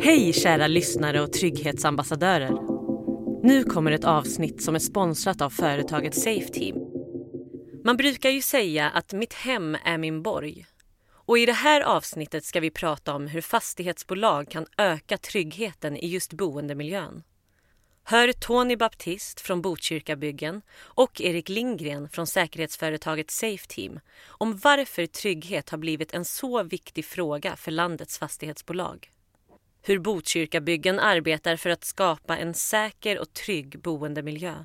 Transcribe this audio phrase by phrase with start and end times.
[0.00, 2.52] Hej kära lyssnare och trygghetsambassadörer.
[3.42, 6.78] Nu kommer ett avsnitt som är sponsrat av företaget Safeteam.
[7.84, 10.66] Man brukar ju säga att mitt hem är min borg.
[11.08, 16.08] Och i det här avsnittet ska vi prata om hur fastighetsbolag kan öka tryggheten i
[16.08, 17.22] just boendemiljön.
[18.04, 25.78] Hör Tony Baptist från Botkyrkabyggen och Erik Lindgren från säkerhetsföretaget Safeteam om varför trygghet har
[25.78, 29.10] blivit en så viktig fråga för landets fastighetsbolag.
[29.88, 34.64] Hur Botkyrkabyggen arbetar för att skapa en säker och trygg boendemiljö.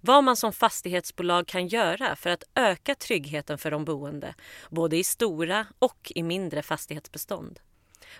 [0.00, 4.34] Vad man som fastighetsbolag kan göra för att öka tryggheten för de boende,
[4.70, 7.60] både i stora och i mindre fastighetsbestånd.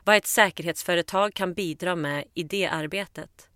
[0.05, 3.49] Vad ett säkerhetsföretag kan bidra med i det arbetet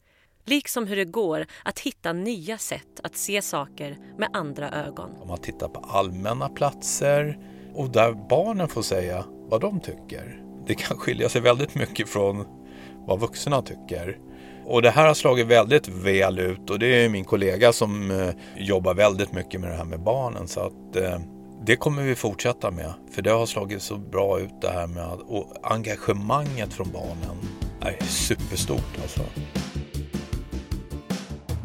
[0.44, 5.10] Liksom hur det går att hitta nya sätt att se saker med andra ögon.
[5.20, 7.38] Om man tittar på allmänna platser
[7.74, 10.42] och där barnen får säga vad de tycker.
[10.66, 12.59] Det kan skilja sig väldigt mycket från
[13.06, 14.18] vad vuxna tycker.
[14.66, 18.28] Och det här har slagit väldigt väl ut och det är min kollega som eh,
[18.56, 20.48] jobbar väldigt mycket med det här med barnen.
[20.48, 21.20] Så att eh,
[21.66, 22.92] det kommer vi fortsätta med.
[23.10, 27.36] För det har slagit så bra ut det här med att, och engagemanget från barnen
[27.80, 29.20] är superstort alltså.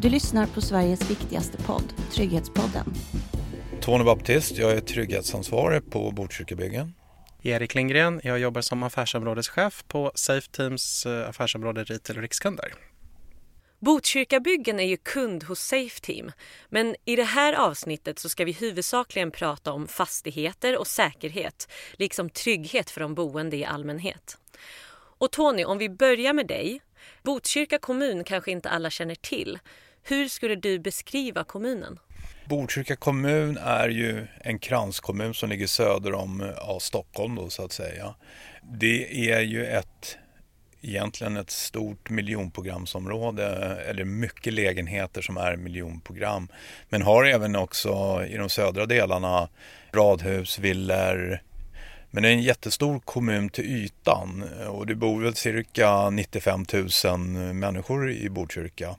[0.00, 2.94] Du lyssnar på Sveriges viktigaste podd, Trygghetspodden.
[3.80, 6.92] Tony Baptist, jag är trygghetsansvarig på Botkyrkabyggen.
[7.46, 12.74] Erik Lindgren, jag jobbar som affärsområdeschef på Safeteams Teams eh, affärsområde Retail och Rikskunder.
[13.78, 16.32] Botkyrkabyggen är ju kund hos Safeteam
[16.68, 22.30] men i det här avsnittet så ska vi huvudsakligen prata om fastigheter och säkerhet liksom
[22.30, 24.38] trygghet för de boende i allmänhet.
[25.18, 26.80] Och Tony, om vi börjar med dig.
[27.22, 29.58] Botkyrka kommun kanske inte alla känner till.
[30.02, 31.98] Hur skulle du beskriva kommunen?
[32.48, 37.64] Botkyrka kommun är ju en kranskommun som ligger söder om eh, ja, Stockholm då, så
[37.64, 38.14] att säga.
[38.62, 40.18] Det är ju ett
[40.82, 43.46] egentligen ett stort miljonprogramsområde
[43.86, 46.48] eller mycket lägenheter som är miljonprogram.
[46.88, 49.48] Men har även också i de södra delarna
[49.92, 51.42] radhus, villor.
[52.10, 56.64] Men det är en jättestor kommun till ytan och det bor väl cirka 95
[57.04, 58.96] 000 människor i Botkyrka.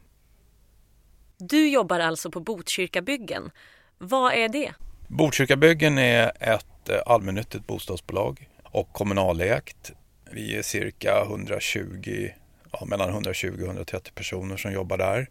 [1.40, 3.52] Du jobbar alltså på Botkyrkabyggen.
[3.98, 4.74] Vad är det?
[5.08, 9.92] Botkyrkabyggen är ett eh, allmännyttigt bostadsbolag och kommunalägt.
[10.31, 12.30] Vi är cirka 120
[12.72, 15.30] ja, mellan 120 och 130 personer som jobbar där.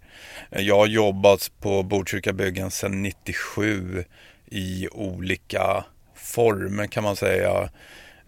[0.50, 4.04] Eh, jag har jobbat på Botkyrkabyggen sedan 97
[4.46, 5.84] i olika
[6.14, 7.70] former kan man säga.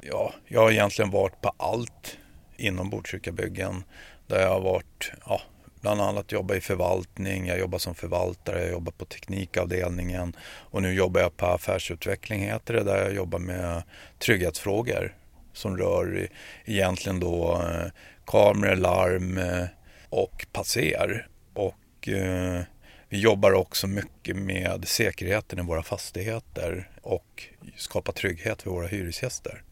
[0.03, 2.19] Ja, jag har egentligen varit på allt
[2.57, 3.85] inom Botkyrkabyggen.
[4.27, 5.41] Där jag har varit ja,
[5.81, 10.95] bland annat jobba i förvaltning, jag jobbar som förvaltare, jag jobbar på teknikavdelningen och nu
[10.95, 13.83] jobbar jag på affärsutveckling heter det, där jag jobbar med
[14.19, 15.15] trygghetsfrågor
[15.53, 16.29] som rör
[16.65, 17.91] egentligen då eh,
[18.27, 19.65] kameror, larm eh,
[20.09, 21.27] och passer.
[21.55, 22.63] Och eh,
[23.09, 27.45] vi jobbar också mycket med säkerheten i våra fastigheter och
[27.77, 29.63] skapa trygghet för våra hyresgäster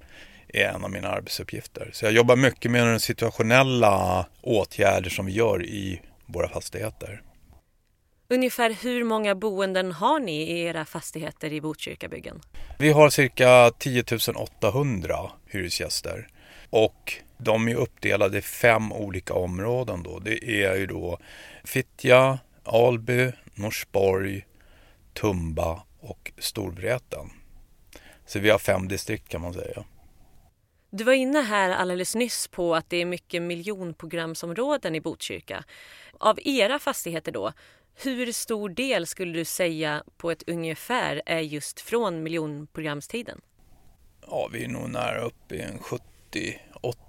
[0.56, 1.90] är en av mina arbetsuppgifter.
[1.92, 7.22] Så jag jobbar mycket med de situationella åtgärder som vi gör i våra fastigheter.
[8.28, 12.40] Ungefär hur många boenden har ni i era fastigheter i Botkyrkabyggen?
[12.78, 14.04] Vi har cirka 10
[14.36, 15.16] 800
[15.46, 16.28] hyresgäster
[16.70, 20.02] och de är uppdelade i fem olika områden.
[20.02, 20.18] Då.
[20.18, 21.18] Det är ju då
[21.64, 24.46] Fittja, Alby, Norsborg,
[25.14, 27.30] Tumba och Storvreten.
[28.26, 29.84] Så vi har fem distrikt kan man säga.
[30.96, 35.64] Du var inne här alldeles nyss på att det är mycket miljonprogramsområden i Botkyrka.
[36.18, 37.52] Av era fastigheter då,
[37.94, 43.40] hur stor del skulle du säga på ett ungefär är just från miljonprogramstiden?
[44.26, 45.78] Ja, vi är nog nära upp i en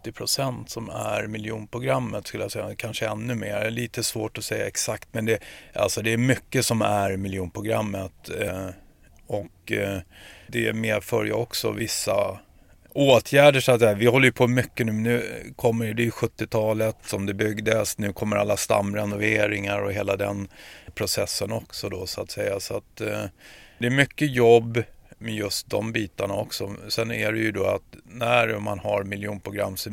[0.03, 3.69] 70-80 procent som är miljonprogrammet skulle jag säga, kanske ännu mer.
[3.71, 5.39] Lite svårt att säga exakt men det,
[5.73, 8.69] alltså det är mycket som är miljonprogrammet eh,
[9.27, 9.99] och eh,
[10.47, 12.39] det medför ju också vissa
[12.97, 13.93] åtgärder så att säga.
[13.93, 14.91] Vi håller ju på mycket nu.
[14.91, 15.23] Nu
[15.55, 17.97] kommer det är 70-talet som det byggdes.
[17.97, 20.47] Nu kommer alla stamrenoveringar och hela den
[20.95, 22.59] processen också då så att säga.
[22.59, 23.23] Så att eh,
[23.79, 24.83] det är mycket jobb
[25.17, 26.75] med just de bitarna också.
[26.87, 29.89] Sen är det ju då att när man har miljonprogram så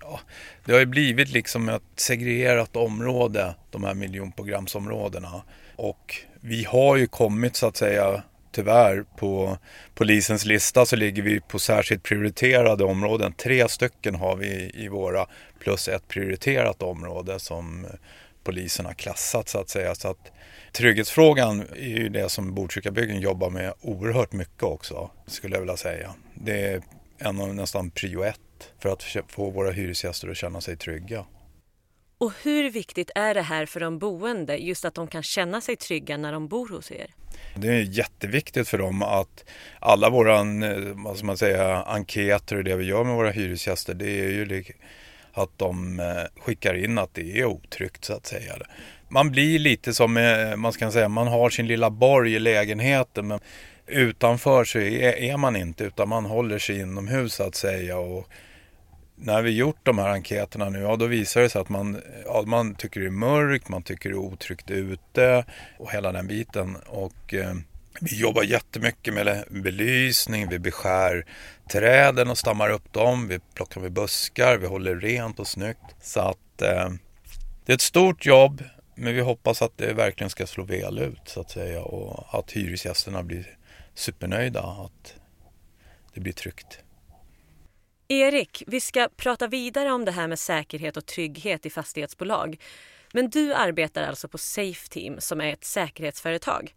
[0.00, 0.20] ja,
[0.64, 5.42] det har ju blivit liksom ett segregerat område, de här miljonprogramsområdena.
[5.76, 8.22] Och vi har ju kommit så att säga
[8.52, 9.58] tyvärr på
[9.94, 13.32] polisens lista så ligger vi på särskilt prioriterade områden.
[13.32, 15.26] Tre stycken har vi i våra
[15.58, 17.86] plus ett prioriterat område som
[18.44, 19.94] polisen har klassat så att säga.
[19.94, 20.32] Så att
[20.72, 26.14] trygghetsfrågan är ju det som Botkyrkabyggen jobbar med oerhört mycket också skulle jag vilja säga.
[26.34, 26.82] Det är
[27.18, 28.38] en av nästan prio ett
[28.78, 31.24] för att få våra hyresgäster att känna sig trygga.
[32.18, 35.76] Och hur viktigt är det här för de boende, just att de kan känna sig
[35.76, 37.06] trygga när de bor hos er?
[37.54, 39.44] Det är jätteviktigt för dem att
[39.80, 43.94] alla våra eh, vad ska man säga, enkäter och det vi gör med våra hyresgäster,
[43.94, 44.64] det är ju
[45.32, 48.56] att de eh, skickar in att det är otryggt så att säga.
[49.08, 53.26] Man blir lite som, eh, man ska säga, man har sin lilla borg i lägenheten
[53.26, 53.40] men
[53.86, 57.98] utanför så är, är man inte utan man håller sig inomhus så att säga.
[57.98, 58.28] Och
[59.20, 62.42] när vi gjort de här enkäterna nu, ja då visar det sig att man, ja,
[62.46, 65.44] man tycker det är mörkt, man tycker det är otryggt ute
[65.78, 66.76] och hela den biten.
[66.86, 67.54] Och eh,
[68.00, 71.26] vi jobbar jättemycket med belysning, vi beskär
[71.72, 75.94] träden och stammar upp dem, vi plockar med buskar, vi håller rent och snyggt.
[76.02, 76.90] Så att eh,
[77.64, 81.22] det är ett stort jobb, men vi hoppas att det verkligen ska slå väl ut
[81.24, 83.56] så att säga och att hyresgästerna blir
[83.94, 85.14] supernöjda, att
[86.14, 86.82] det blir tryggt.
[88.10, 92.60] Erik, vi ska prata vidare om det här med säkerhet och trygghet i fastighetsbolag.
[93.12, 96.74] Men du arbetar alltså på Safeteam som är ett säkerhetsföretag.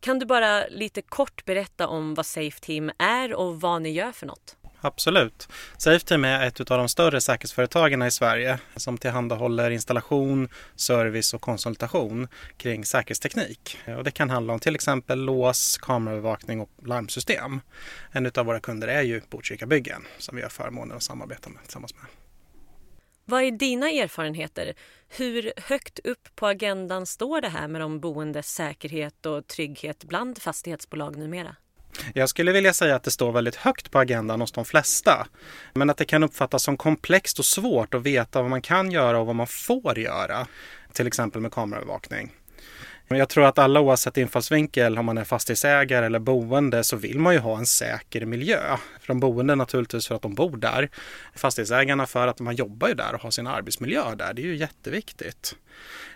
[0.00, 4.26] Kan du bara lite kort berätta om vad Safeteam är och vad ni gör för
[4.26, 4.56] något?
[4.86, 5.48] Absolut.
[5.78, 12.28] Safeteam är ett av de större säkerhetsföretagen i Sverige som tillhandahåller installation, service och konsultation
[12.56, 13.78] kring säkerhetsteknik.
[13.98, 17.60] Och det kan handla om till exempel lås, kameraövervakning och larmsystem.
[18.12, 21.62] En av våra kunder är ju Botkyrka Byggen som vi har förmånen att samarbeta med
[21.62, 22.04] tillsammans med.
[23.24, 24.74] Vad är dina erfarenheter?
[25.08, 30.42] Hur högt upp på agendan står det här med de boendes säkerhet och trygghet bland
[30.42, 31.56] fastighetsbolag numera?
[32.14, 35.26] Jag skulle vilja säga att det står väldigt högt på agendan hos de flesta.
[35.74, 39.18] Men att det kan uppfattas som komplext och svårt att veta vad man kan göra
[39.18, 40.46] och vad man får göra.
[40.92, 42.32] Till exempel med kameraövervakning.
[43.08, 47.18] Men jag tror att alla oavsett infallsvinkel, om man är fastighetsägare eller boende, så vill
[47.18, 48.76] man ju ha en säker miljö.
[49.00, 50.88] För de boende naturligtvis för att de bor där.
[51.34, 54.34] Fastighetsägarna för att man jobbar ju där och har sin arbetsmiljö där.
[54.34, 55.56] Det är ju jätteviktigt.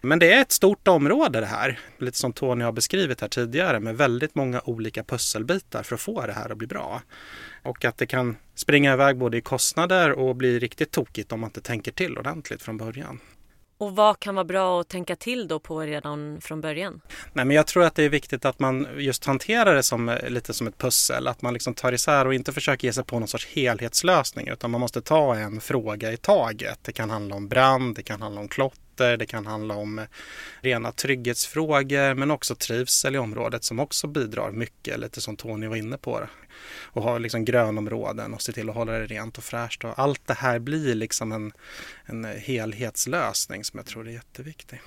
[0.02, 3.80] Men det är ett stort område det här, lite som Tony har beskrivit här tidigare,
[3.80, 7.02] med väldigt många olika pusselbitar för att få det här att bli bra.
[7.62, 11.48] Och att det kan springa iväg både i kostnader och bli riktigt tokigt om man
[11.48, 13.20] inte tänker till ordentligt från början.
[13.80, 17.00] Och vad kan vara bra att tänka till då på redan från början?
[17.32, 20.28] Nej, men jag tror att det är viktigt att man just hanterar det som, eh,
[20.28, 21.26] lite som ett pussel.
[21.26, 24.70] Att man liksom tar isär och inte försöker ge sig på någon sorts helhetslösning utan
[24.70, 26.78] man måste ta en fråga i taget.
[26.82, 30.04] Det kan handla om brand, det kan handla om klotter, det kan handla om eh,
[30.60, 35.76] rena trygghetsfrågor men också trivsel i området som också bidrar mycket, lite som Tony var
[35.76, 36.20] inne på
[36.82, 39.84] och ha liksom grönområden och se till att hålla det rent och fräscht.
[39.84, 41.52] Och allt det här blir liksom en,
[42.04, 44.80] en helhetslösning som jag tror är jätteviktig.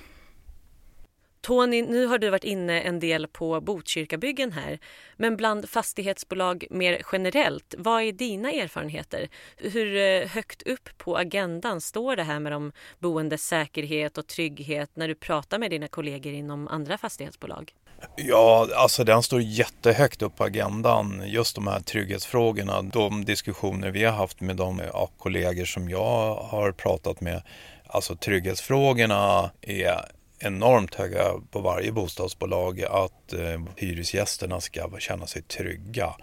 [1.44, 4.78] Tony, nu har du varit inne en del på Botkyrkabyggen här.
[5.16, 9.28] Men bland fastighetsbolag mer generellt, vad är dina erfarenheter?
[9.56, 14.90] Hur eh, högt upp på agendan står det här med de boendes säkerhet och trygghet
[14.94, 17.72] när du pratar med dina kollegor inom andra fastighetsbolag?
[18.16, 21.22] Ja, alltså den står jättehögt upp på agendan.
[21.26, 22.82] Just de här trygghetsfrågorna.
[22.82, 24.82] De diskussioner vi har haft med de
[25.18, 27.42] kollegor som jag har pratat med.
[27.86, 32.82] Alltså trygghetsfrågorna är enormt höga på varje bostadsbolag.
[32.82, 36.14] Att eh, hyresgästerna ska känna sig trygga.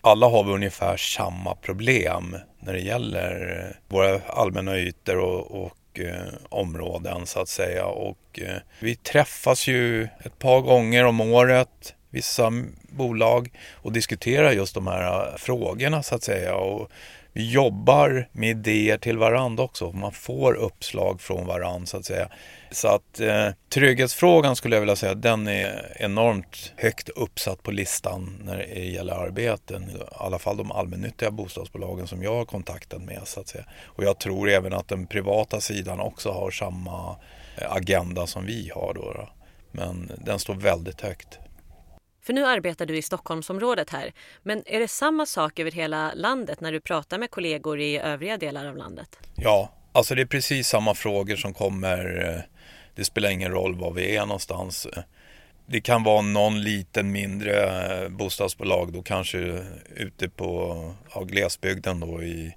[0.00, 6.00] Alla har vi ungefär samma problem när det gäller eh, våra allmänna ytor och, och
[6.00, 7.86] eh, områden så att säga.
[7.86, 12.52] Och eh, vi träffas ju ett par gånger om året, vissa
[12.88, 16.54] bolag, och diskuterar just de här eh, frågorna så att säga.
[16.54, 16.90] Och
[17.36, 19.92] vi jobbar med idéer till varandra också.
[19.92, 22.28] Man får uppslag från varandra så att säga.
[22.70, 28.42] Så att eh, trygghetsfrågan skulle jag vilja säga, den är enormt högt uppsatt på listan
[28.44, 29.82] när det gäller arbeten.
[29.82, 33.64] I alla fall de allmännyttiga bostadsbolagen som jag har kontaktat med så att säga.
[33.84, 37.16] Och jag tror även att den privata sidan också har samma
[37.56, 39.12] eh, agenda som vi har då.
[39.12, 39.28] då.
[39.72, 41.38] Men den står väldigt högt.
[42.26, 44.12] För nu arbetar du i Stockholmsområdet här.
[44.42, 48.36] Men är det samma sak över hela landet när du pratar med kollegor i övriga
[48.36, 49.18] delar av landet?
[49.34, 52.28] Ja, alltså det är precis samma frågor som kommer.
[52.34, 52.40] Eh,
[52.94, 54.86] det spelar ingen roll var vi är någonstans.
[55.66, 57.52] Det kan vara någon liten mindre
[58.02, 59.64] eh, bostadsbolag då kanske
[59.96, 62.56] ute på ja, glesbygden då i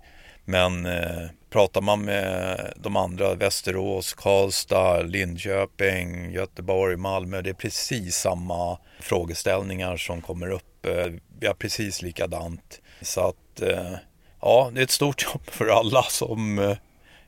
[0.49, 8.15] men eh, pratar man med de andra, Västerås, Karlstad, Linköping, Göteborg, Malmö, det är precis
[8.15, 10.85] samma frågeställningar som kommer upp.
[10.85, 11.07] Eh,
[11.39, 12.81] vi har precis likadant.
[13.01, 13.93] Så att eh,
[14.41, 16.77] ja, det är ett stort jobb för alla som eh,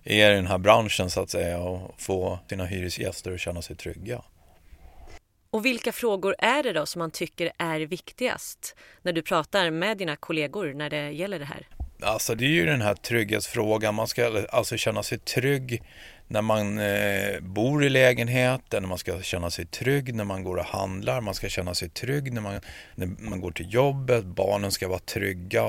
[0.03, 3.75] är i den här branschen så att säga och få sina hyresgäster att känna sig
[3.75, 4.21] trygga.
[5.51, 9.97] Och vilka frågor är det då som man tycker är viktigast när du pratar med
[9.97, 11.67] dina kollegor när det gäller det här?
[12.03, 13.95] Alltså det är ju den här trygghetsfrågan.
[13.95, 15.83] Man ska alltså känna sig trygg
[16.31, 20.65] när man eh, bor i lägenheten, man ska känna sig trygg när man går och
[20.65, 22.59] handlar, man ska känna sig trygg när man,
[22.95, 25.63] när man går till jobbet, barnen ska vara trygga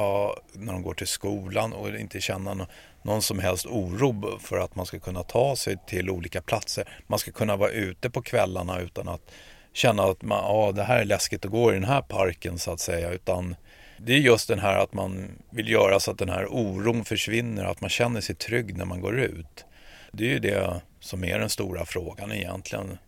[0.52, 2.66] när de går till skolan och inte känna no
[3.02, 6.88] någon som helst oro för att man ska kunna ta sig till olika platser.
[7.06, 9.30] Man ska kunna vara ute på kvällarna utan att
[9.72, 12.72] känna att man, ah, det här är läskigt att gå i den här parken så
[12.72, 13.10] att säga.
[13.10, 13.56] Utan
[14.04, 17.64] det är just den här att man vill göra så att den här oron försvinner,
[17.64, 19.64] att man känner sig trygg när man går ut.
[20.12, 22.98] Det är ju det som är den stora frågan egentligen.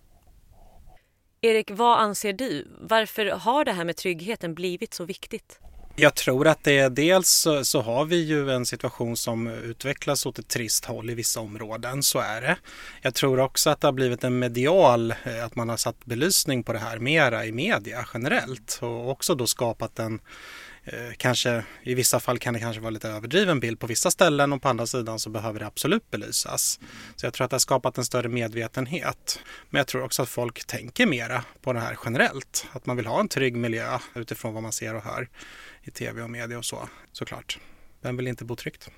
[1.41, 2.69] Erik, vad anser du?
[2.81, 5.61] Varför har det här med tryggheten blivit så viktigt?
[5.97, 10.39] Jag tror att det är dels så, har vi ju en situation som utvecklas åt
[10.39, 12.57] ett trist håll i vissa områden, så är det.
[13.03, 16.63] Jag tror också att det har blivit en medial, eh, att man har satt belysning
[16.63, 20.21] på det här mera i media generellt och också då skapat en
[20.85, 24.53] Eh, kanske i vissa fall kan det kanske vara lite överdriven bild på vissa ställen
[24.53, 26.81] och på andra sidan så behöver det absolut belysas.
[27.17, 29.41] Så jag tror att det har skapat en större medvetenhet.
[29.71, 32.67] Men jag tror också att folk tänker mera på det här generellt.
[32.73, 35.29] Att man vill ha en trygg miljö utifrån vad man ser och hör
[35.83, 37.59] i tv och media och så såklart.
[38.01, 38.91] Vem vill inte bo tryggt?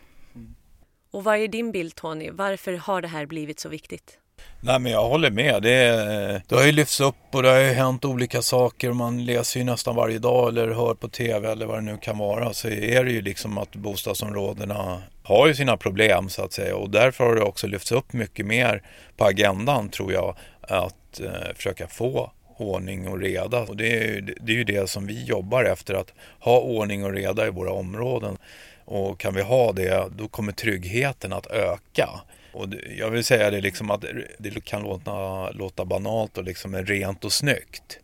[1.10, 2.30] Och vad är din bild Tony?
[2.30, 4.18] Varför har det här blivit så viktigt?
[4.66, 5.62] Nej men jag håller med.
[5.62, 8.92] Det, det har ju lyfts upp och det har ju hänt olika saker.
[8.92, 12.18] Man läser ju nästan varje dag eller hör på tv eller vad det nu kan
[12.18, 12.52] vara.
[12.52, 16.76] Så är det ju liksom att bostadsområdena har ju sina problem så att säga.
[16.76, 18.82] Och därför har det också lyfts upp mycket mer
[19.16, 20.36] på agendan tror jag.
[20.60, 23.60] Att eh, försöka få ordning och reda.
[23.60, 25.94] Och det är, det är ju det som vi jobbar efter.
[25.94, 28.38] Att ha ordning och reda i våra områden.
[28.84, 32.08] Och kan vi ha det, då kommer tryggheten att öka.
[32.56, 34.04] Och jag vill säga det liksom att
[34.38, 37.98] det kan låta, låta banalt och liksom rent och snyggt.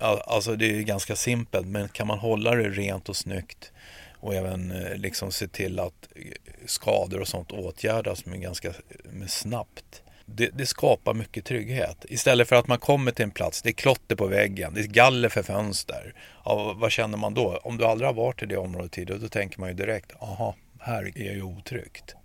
[0.00, 3.72] Alltså det är ganska simpelt men kan man hålla det rent och snyggt
[4.20, 6.22] och även eh, liksom se till att eh,
[6.66, 8.72] skador och sånt åtgärdas med ganska
[9.04, 10.02] med snabbt.
[10.24, 12.04] Det, det, skapar mycket trygghet.
[12.08, 14.84] Istället för att man kommer till en plats, det är klotter på väggen, det är
[14.84, 16.14] galler för fönster.
[16.44, 17.60] Ja, vad känner man då?
[17.62, 20.54] Om du aldrig har varit i det området tidigare, då tänker man ju direkt, aha,
[20.80, 22.16] här är ju otryggt.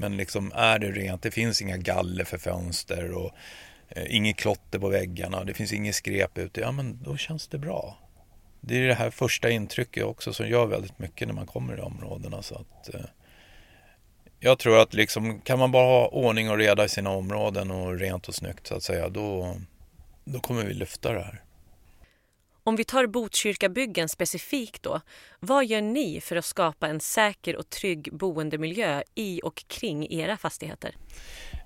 [0.00, 3.32] Men liksom är det rent, det finns inga galler för fönster och
[3.88, 7.58] eh, inget klotter på väggarna, det finns inget skräp ute, ja men då känns det
[7.58, 7.98] bra.
[8.60, 11.80] Det är det här första intrycket också som gör väldigt mycket när man kommer i
[11.80, 12.42] områdena.
[12.42, 13.00] Så att, eh,
[14.40, 17.98] jag tror att liksom, kan man bara ha ordning och reda i sina områden och
[17.98, 19.56] rent och snyggt så att säga, då,
[20.24, 21.42] då kommer vi lyfta det här.
[22.68, 25.00] Om vi tar Botkyrkabyggen specifikt då,
[25.40, 30.36] vad gör ni för att skapa en säker och trygg boendemiljö i och kring era
[30.36, 30.94] fastigheter?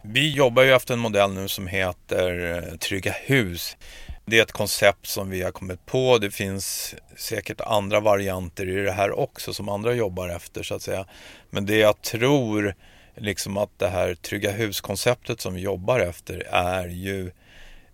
[0.04, 3.76] Vi jobbar ju efter en modell nu som heter eh, Trygga hus.
[4.24, 6.18] Det är ett koncept som vi har kommit på.
[6.18, 10.82] Det finns säkert andra varianter i det här också som andra jobbar efter så att
[10.82, 11.06] säga.
[11.50, 12.74] Men det jag tror
[13.16, 17.30] liksom att det här Trygga hus-konceptet som vi jobbar efter är ju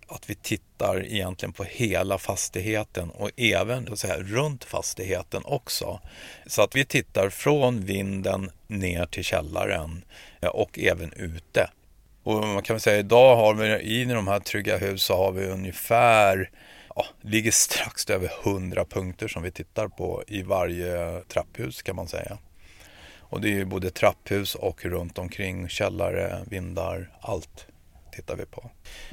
[0.08, 6.00] att vi tittar egentligen på hela fastigheten och även så här, runt fastigheten också.
[6.46, 10.04] Så att vi tittar från vinden ner till källaren
[10.40, 11.70] eh, och även ute.
[12.22, 15.32] Och man kan väl säga idag har vi i de här trygga hus så har
[15.32, 16.50] vi ungefär
[16.96, 22.08] ja, ligger strax över 100 punkter som vi tittar på i varje trapphus kan man
[22.08, 22.38] säga.
[23.30, 27.66] Och det är både trapphus och runt omkring källare, vindar, allt
[28.12, 28.70] tittar vi på.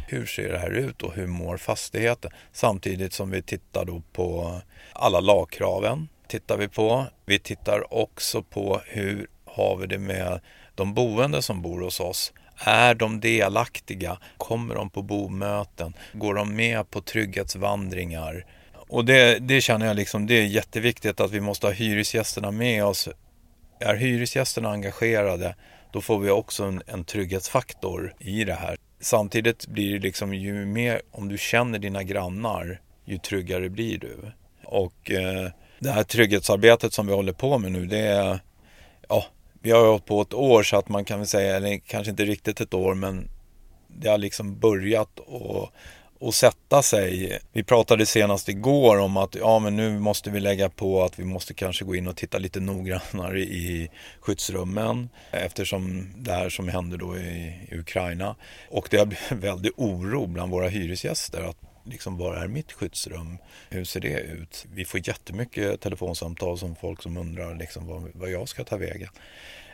[0.08, 2.32] Hur ser det här ut och hur mår fastigheten?
[2.52, 4.62] Samtidigt som vi tittar då på
[4.94, 6.08] alla lagkraven.
[6.28, 7.06] Tittar vi på.
[7.26, 10.40] Vi tittar också på hur har vi det med
[10.76, 12.34] de boende som bor hos oss.
[12.58, 14.18] Är de delaktiga?
[14.38, 15.94] Kommer de på bomöten?
[16.14, 18.46] Går de med på trygghetsvandringar?
[18.74, 22.86] Och det, det känner jag liksom, det är jätteviktigt att vi måste ha hyresgästerna med
[22.86, 23.10] oss.
[23.80, 25.56] Är hyresgästerna engagerade,
[25.92, 28.78] då får vi också en, en trygghetsfaktor i det här.
[29.00, 34.32] Samtidigt blir det liksom ju mer, om du känner dina grannar, ju tryggare blir du.
[34.64, 38.40] Och eh, det här trygghetsarbetet som vi håller på med nu, det är,
[39.10, 39.26] ja,
[39.62, 42.26] vi har hållit på ett år så att man kan väl säga, eller kanske inte
[42.26, 43.30] riktigt ett år, men
[43.88, 45.70] det har liksom börjat och
[46.26, 47.40] och sätta sig.
[47.52, 51.26] Vi pratade senast igår om att ja, men nu måste vi lägga på att vi
[51.26, 53.90] måste kanske gå in och titta lite noggrannare i
[54.20, 58.36] skyddsrummen eftersom det här som händer då i, i Ukraina.
[58.70, 63.38] Och det har blivit väldigt oro bland våra hyresgäster att liksom, var är mitt skyddsrum?
[63.70, 64.66] Hur ser det ut?
[64.74, 69.10] Vi får jättemycket telefonsamtal som folk som undrar liksom, vad, vad jag ska ta vägen.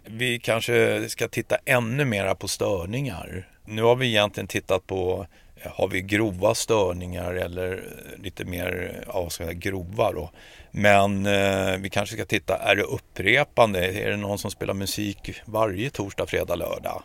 [0.05, 3.48] Vi kanske ska titta ännu mera på störningar.
[3.65, 5.27] Nu har vi egentligen tittat på
[5.65, 10.32] har vi grova störningar eller eh, lite mer ja, ska säga, grova då.
[10.72, 13.86] Men eh, vi kanske ska titta, är det upprepande?
[13.86, 17.03] Är det någon som spelar musik varje torsdag, fredag, lördag?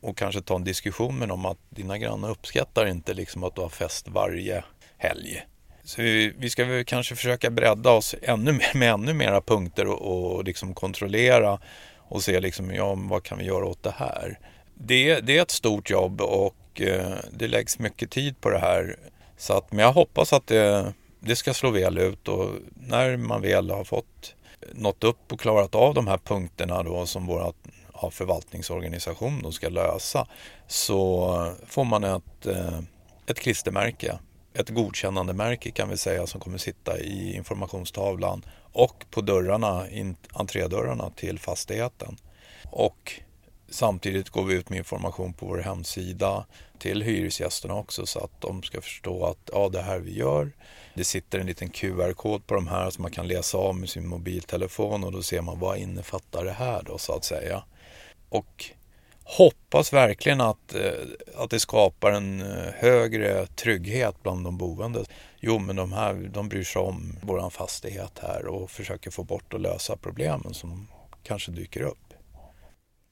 [0.00, 3.60] Och kanske ta en diskussion med dem att dina grannar uppskattar inte liksom att du
[3.60, 4.64] har fest varje
[4.98, 5.42] helg.
[5.84, 9.86] Så vi, vi ska väl kanske försöka bredda oss ännu mer, med ännu mera punkter
[9.86, 11.58] och, och liksom kontrollera
[11.96, 14.38] och se liksom, ja, vad kan vi göra åt det här?
[14.74, 18.96] Det, det är ett stort jobb och Eh, det läggs mycket tid på det här.
[19.36, 23.42] Så att, men jag hoppas att det, det ska slå väl ut och när man
[23.42, 24.34] väl har fått
[24.72, 27.54] nått upp och klarat av de här punkterna då som vår
[28.02, 30.26] ja, förvaltningsorganisation då ska lösa
[30.66, 32.78] så får man ett, eh,
[33.26, 34.18] ett klistermärke
[34.58, 38.42] ett godkännande märke kan vi säga som kommer sitta i informationstavlan
[38.72, 39.86] och på dörrarna,
[40.32, 42.16] entrédörrarna till fastigheten.
[42.70, 43.12] Och
[43.68, 46.46] samtidigt går vi ut med information på vår hemsida
[46.78, 50.52] till hyresgästerna också så att de ska förstå att ja, det här vi gör.
[50.94, 54.06] Det sitter en liten QR-kod på de här som man kan läsa av med sin
[54.06, 57.62] mobiltelefon och då ser man vad innefattar det här då så att säga.
[58.28, 58.64] Och
[59.24, 60.92] hoppas verkligen att, eh,
[61.36, 65.04] att det skapar en eh, högre trygghet bland de boende.
[65.40, 69.54] Jo, men de här de bryr sig om vår fastighet här och försöker få bort
[69.54, 70.88] och lösa problemen som
[71.22, 72.07] kanske dyker upp.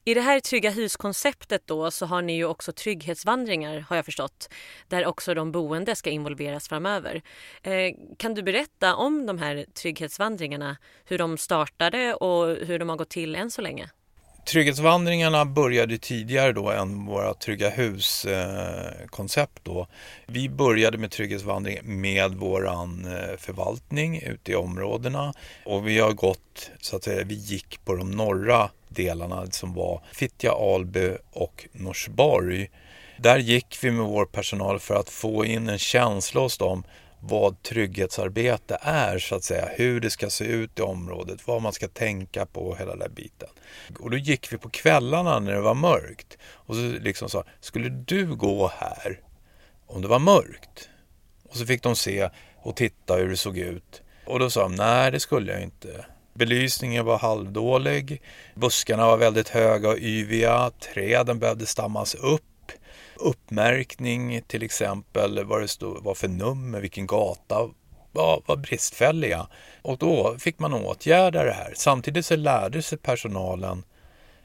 [0.07, 4.49] I det här trygga huskonceptet då så har ni ju också trygghetsvandringar har jag förstått.
[4.87, 7.21] Där också de boende ska involveras framöver.
[7.63, 10.77] Eh, kan du berätta om de här trygghetsvandringarna?
[11.05, 13.89] Hur de startade och hur de har gått till än så länge?
[14.45, 19.87] Trygghetsvandringarna började tidigare då än våra Trygga hus-koncept då.
[20.25, 25.33] Vi började med trygghetsvandring med våran eh, förvaltning ute i områdena
[25.65, 30.01] och vi har gått, så att säga, vi gick på de norra delarna som var
[30.13, 32.69] Fittja, Alby och Norsborg.
[33.17, 36.83] Där gick vi med vår personal för att få in en känsla hos dem
[37.19, 41.73] vad trygghetsarbete är så att säga, hur det ska se ut i området, vad man
[41.73, 43.49] ska tänka på hela den biten.
[43.99, 47.89] Och då gick vi på kvällarna när det var mörkt och så liksom sa, skulle
[47.89, 49.19] du gå här
[49.87, 50.89] om det var mörkt?
[51.49, 54.01] Och så fick de se och titta hur det såg ut.
[54.25, 56.05] Och då sa de, nej det skulle jag inte.
[56.37, 58.21] Belysningen var halvdålig,
[58.55, 62.71] buskarna var väldigt höga och yviga, träden behövde stammas upp
[63.15, 67.69] uppmärkning till exempel, vad det stod, var för nummer, vilken gata
[68.11, 69.47] var, var bristfälliga.
[69.81, 71.73] Och då fick man åtgärda det här.
[71.75, 73.83] Samtidigt så lärde sig personalen,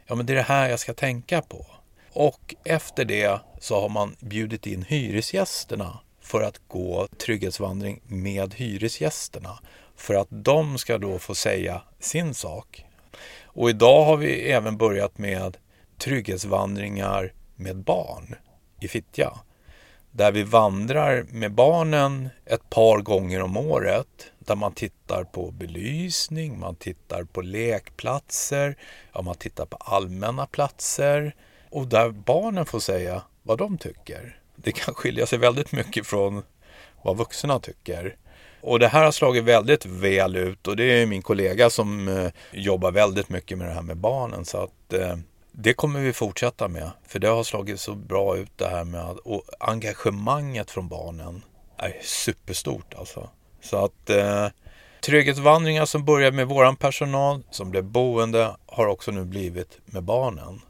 [0.06, 1.66] ja men det är det här jag ska tänka på.
[2.12, 9.58] Och efter det så har man bjudit in hyresgästerna för att gå trygghetsvandring med hyresgästerna.
[10.02, 12.84] För att de ska då få säga sin sak.
[13.44, 15.56] Och idag har vi även börjat med
[15.98, 18.34] trygghetsvandringar med barn
[18.80, 19.32] i Fittja.
[20.10, 24.32] Där vi vandrar med barnen ett par gånger om året.
[24.38, 28.76] Där man tittar på belysning, man tittar på lekplatser,
[29.12, 31.34] ja, man tittar på allmänna platser.
[31.70, 34.40] Och där barnen får säga vad de tycker.
[34.56, 36.42] Det kan skilja sig väldigt mycket från
[37.02, 38.16] vad vuxna tycker.
[38.62, 42.30] Och det här har slagit väldigt väl ut och det är min kollega som eh,
[42.50, 44.44] jobbar väldigt mycket med det här med barnen.
[44.44, 45.16] Så att eh,
[45.52, 49.00] det kommer vi fortsätta med, för det har slagit så bra ut det här med
[49.00, 51.42] att, och engagemanget från barnen
[51.76, 53.28] är superstort alltså.
[53.60, 54.46] Så att eh,
[55.00, 60.60] trygghetsvandringar som började med våran personal som blev boende har också nu blivit med barnen.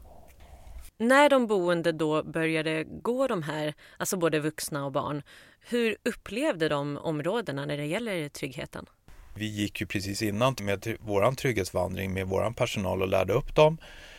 [1.03, 5.23] När de boende då började gå de här, alltså både vuxna och barn,
[5.59, 8.85] hur upplevde de områdena när det gäller tryggheten?
[9.35, 13.77] Vi gick ju precis innan med vår trygghetsvandring med vår personal och lärde upp dem.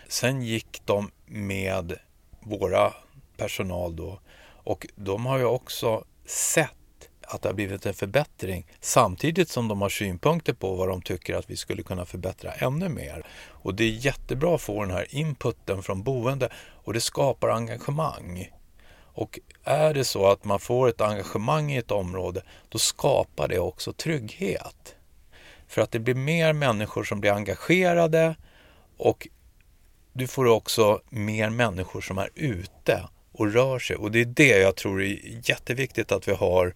[0.08, 1.98] Sen gick de med
[2.40, 2.92] våra
[3.36, 4.20] personal då
[4.64, 6.83] och de har ju också sett
[7.28, 11.34] att det har blivit en förbättring samtidigt som de har synpunkter på vad de tycker
[11.34, 13.26] att vi skulle kunna förbättra ännu mer.
[13.48, 16.48] Och det är jättebra att få den här inputen från boende
[16.84, 18.50] och det skapar engagemang.
[19.14, 23.58] Och är det så att man får ett engagemang i ett område då skapar det
[23.58, 24.94] också trygghet.
[25.68, 28.34] För att det blir mer människor som blir engagerade
[28.96, 29.28] och
[30.12, 33.96] du får också mer människor som är ute och rör sig.
[33.96, 36.74] Och det är det jag tror är jätteviktigt att vi har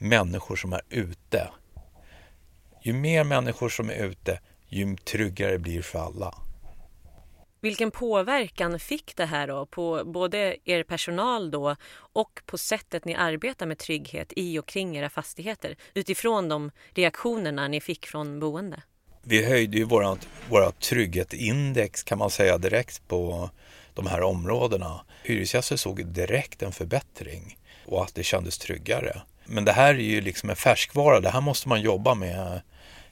[0.00, 1.48] människor som är ute.
[2.82, 6.34] Ju mer människor som är ute, ju tryggare blir det för alla.
[7.60, 13.14] Vilken påverkan fick det här då på både er personal då och på sättet ni
[13.14, 18.82] arbetar med trygghet i och kring era fastigheter utifrån de reaktionerna ni fick från boende?
[19.22, 20.16] Vi höjde ju våra,
[20.48, 23.50] våra trygghetsindex kan man säga direkt på
[23.94, 25.00] de här områdena.
[25.22, 29.22] Hyresgäster såg direkt en förbättring och att det kändes tryggare.
[29.50, 32.60] Men det här är ju liksom en färskvara, det här måste man jobba med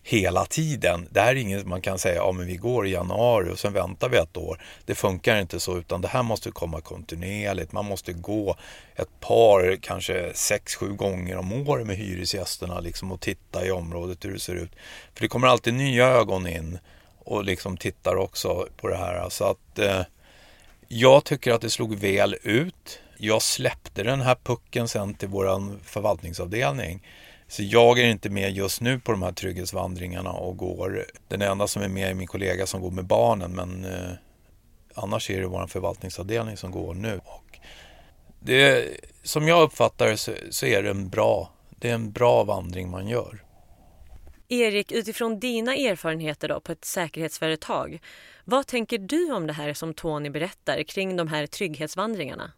[0.03, 1.09] hela tiden.
[1.11, 3.72] Det här är inget man kan säga, ja men vi går i januari och sen
[3.72, 4.62] väntar vi ett år.
[4.87, 7.72] Det funkar inte så utan det här måste komma kontinuerligt.
[7.72, 8.57] Man måste gå
[8.96, 14.24] ett par, kanske sex, sju gånger om året med hyresgästerna liksom och titta i området
[14.24, 14.72] hur det ser ut.
[15.14, 16.79] För det kommer alltid nya ögon in
[17.18, 19.29] och liksom tittar också på det här.
[19.29, 20.03] Så att eh,
[20.88, 23.01] jag tycker att det slog väl ut.
[23.21, 27.07] Jag släppte den här pucken sen till våran förvaltningsavdelning
[27.49, 31.07] så jag är inte med just nu på de här trygghetsvandringarna och går.
[31.29, 34.11] Den enda som är med är min kollega som går med barnen men eh,
[34.95, 37.21] annars är det vår förvaltningsavdelning som går nu.
[37.25, 37.59] Och
[38.41, 38.89] det,
[39.23, 42.91] som jag uppfattar det så, så är det en bra, det är en bra vandring
[42.91, 43.45] man gör.
[44.49, 48.01] Erik, utifrån dina erfarenheter då på ett säkerhetsföretag,
[48.45, 52.53] vad tänker du om det här som Tony berättar kring de här trygghetsvandringarna?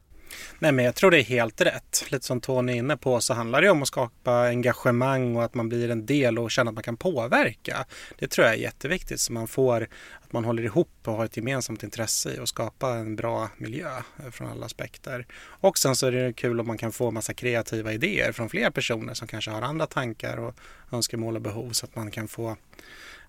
[0.58, 2.04] Nej, men jag tror det är helt rätt.
[2.08, 5.54] Lite som Tony är inne på så handlar det om att skapa engagemang och att
[5.54, 7.86] man blir en del och känner att man kan påverka.
[8.18, 9.88] Det tror jag är jätteviktigt så man får
[10.20, 13.90] att man håller ihop och har ett gemensamt intresse i att skapa en bra miljö
[14.32, 15.26] från alla aspekter.
[15.42, 18.70] Och sen så är det kul om man kan få massa kreativa idéer från fler
[18.70, 20.54] personer som kanske har andra tankar och
[20.92, 22.56] önskemål och behov så att man kan få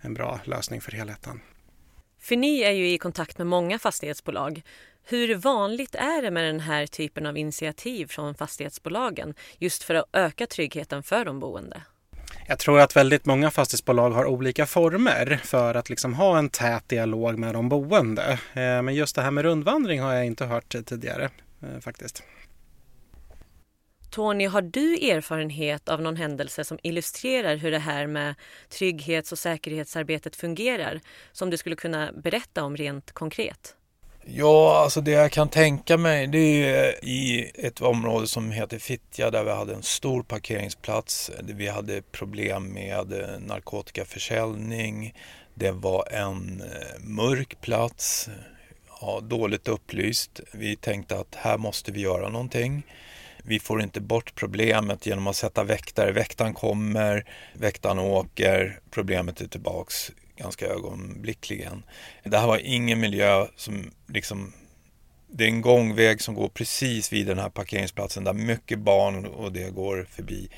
[0.01, 1.41] en bra lösning för helheten.
[2.19, 4.61] För ni är ju i kontakt med många fastighetsbolag.
[5.03, 10.05] Hur vanligt är det med den här typen av initiativ från fastighetsbolagen just för att
[10.13, 11.81] öka tryggheten för de boende?
[12.47, 16.89] Jag tror att väldigt många fastighetsbolag har olika former för att liksom ha en tät
[16.89, 18.39] dialog med de boende.
[18.53, 21.29] Eh, men just det här med rundvandring har jag inte hört tidigare
[21.63, 22.23] eh, faktiskt.
[24.11, 28.35] Tony, har du erfarenhet av någon händelse som illustrerar hur det här med
[28.69, 33.75] trygghets och säkerhetsarbetet fungerar som du skulle kunna berätta om rent konkret?
[34.25, 38.79] Ja, alltså det jag kan tänka mig det är eh, i ett område som heter
[38.79, 41.31] Fittja där vi hade en stor parkeringsplats.
[41.43, 45.13] Vi hade problem med eh, narkotikaförsäljning.
[45.53, 48.29] Det var en eh, mörk plats,
[49.01, 50.39] ja, dåligt upplyst.
[50.53, 52.83] Vi tänkte att här måste vi göra någonting.
[53.43, 56.11] Vi får inte bort problemet genom att sätta väktare.
[56.11, 61.83] Väktaren kommer, väktaren åker, problemet är tillbaks ganska ögonblickligen.
[62.23, 64.53] Det här var ingen miljö som liksom
[65.33, 69.51] det är en gångväg som går precis vid den här parkeringsplatsen där mycket barn och
[69.51, 70.49] det går förbi.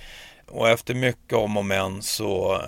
[0.48, 2.62] Och efter mycket om och men så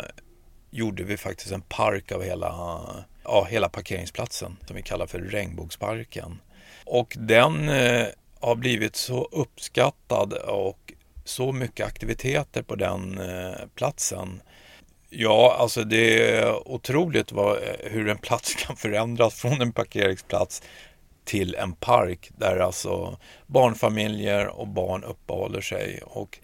[0.72, 2.80] gjorde vi faktiskt en park av hela,
[3.24, 6.40] ja, hela parkeringsplatsen som vi kallar för Regnbågsparken.
[6.86, 8.06] Och den eh,
[8.40, 14.42] har blivit så uppskattad och så mycket aktiviteter på den eh, platsen
[15.18, 20.62] Ja, alltså det är otroligt vad, eh, hur en plats kan förändras från en parkeringsplats
[21.26, 26.02] till en park där alltså barnfamiljer och barn uppehåller sig.
[26.04, 26.40] Och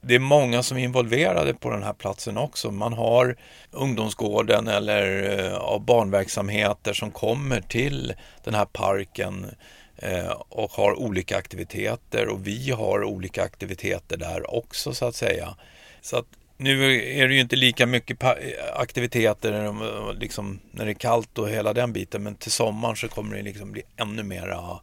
[0.00, 2.70] det är många som är involverade på den här platsen också.
[2.70, 3.36] Man har
[3.70, 9.46] ungdomsgården eller eh, ja, barnverksamheter som kommer till den här parken
[9.96, 15.56] eh, och har olika aktiviteter och vi har olika aktiviteter där också så att säga.
[16.00, 18.18] Så att nu är det ju inte lika mycket
[18.74, 19.74] aktiviteter
[20.20, 23.42] liksom, när det är kallt och hela den biten men till sommaren så kommer det
[23.42, 24.80] liksom bli ännu mera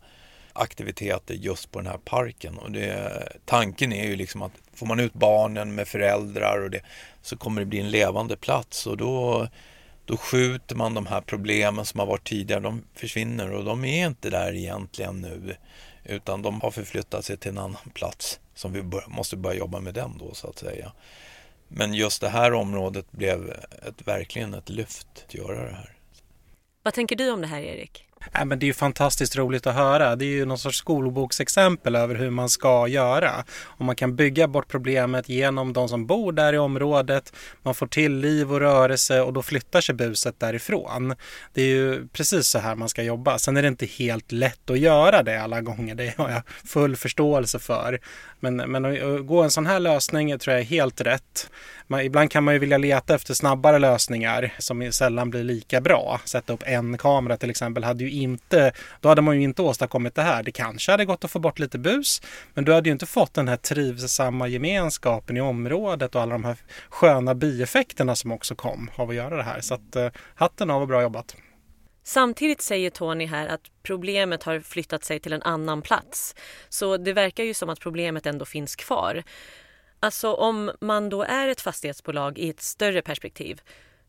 [0.54, 2.58] aktiviteter just på den här parken.
[2.58, 6.82] Och det, tanken är ju liksom att får man ut barnen med föräldrar och det,
[7.22, 9.48] så kommer det bli en levande plats och då,
[10.06, 14.08] då skjuter man de här problemen som har varit tidigare, de försvinner och de är
[14.08, 15.56] inte där egentligen nu
[16.04, 19.80] utan de har förflyttat sig till en annan plats som vi bör, måste börja jobba
[19.80, 20.92] med den då så att säga.
[21.76, 23.50] Men just det här området blev
[23.88, 25.98] ett, verkligen ett lyft att göra det här.
[26.84, 28.06] Vad tänker du om det här Erik?
[28.32, 30.16] Nej, men det är ju fantastiskt roligt att höra.
[30.16, 33.32] Det är ju någon sorts skolboksexempel över hur man ska göra.
[33.64, 37.34] Och man kan bygga bort problemet genom de som bor där i området.
[37.62, 41.16] Man får till liv och rörelse och då flyttar sig buset därifrån.
[41.54, 43.40] Det är ju precis så här man ska jobba.
[43.40, 45.96] Sen är det inte helt lätt att göra det alla gånger.
[45.96, 48.00] Det har jag full förståelse för.
[48.40, 51.50] Men, men att gå en sån här lösning tror jag är helt rätt.
[51.94, 56.22] Man, ibland kan man ju vilja leta efter snabbare lösningar som sällan blir lika bra.
[56.26, 60.16] Sätta upp en kamera till exempel hade ju inte, då hade man ju inte åstadkommit
[60.16, 60.44] det här.
[60.44, 62.22] Det kanske hade gått att få bort lite bus,
[62.54, 66.44] men du hade ju inte fått den här trivsamma gemenskapen i området och alla de
[66.44, 66.58] här
[66.90, 69.62] sköna bieffekterna som också kom av att göra det här.
[69.62, 71.36] Så att, eh, hatten av och bra jobbat.
[72.04, 76.36] Samtidigt säger Tony här att problemet har flyttat sig till en annan plats.
[76.70, 79.24] Så det verkar ju som att problemet ändå finns kvar.
[80.04, 83.62] Alltså om man då är ett fastighetsbolag i ett större perspektiv,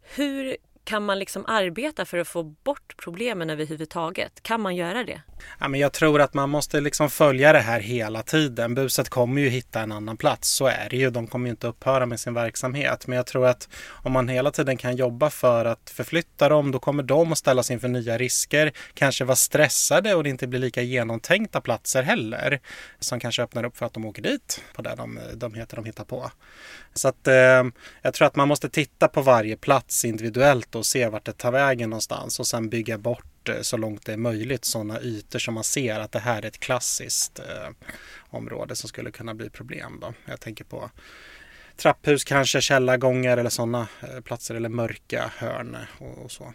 [0.02, 4.42] hur kan man liksom arbeta för att få bort problemen överhuvudtaget?
[4.42, 5.20] Kan man göra det?
[5.58, 8.74] Ja, men jag tror att man måste liksom följa det här hela tiden.
[8.74, 11.10] Buset kommer ju hitta en annan plats, så är det ju.
[11.10, 13.06] De kommer ju inte upphöra med sin verksamhet.
[13.06, 16.78] Men jag tror att om man hela tiden kan jobba för att förflytta dem, då
[16.78, 18.72] kommer de att ställas inför nya risker.
[18.94, 22.60] Kanske vara stressade och det inte blir lika genomtänkta platser heller.
[22.98, 25.84] Som kanske öppnar upp för att de åker dit på det de, de heter de
[25.84, 26.30] hittar på.
[26.94, 27.64] Så att eh,
[28.02, 31.52] jag tror att man måste titta på varje plats individuellt och se vart det tar
[31.52, 35.54] vägen någonstans och sen bygga bort eh, så långt det är möjligt sådana ytor som
[35.54, 37.70] man ser att det här är ett klassiskt eh,
[38.30, 39.98] område som skulle kunna bli problem.
[40.00, 40.14] Då.
[40.24, 40.90] Jag tänker på
[41.76, 46.54] trapphus, kanske källargångar eller sådana eh, platser eller mörka hörn eh, och, och så.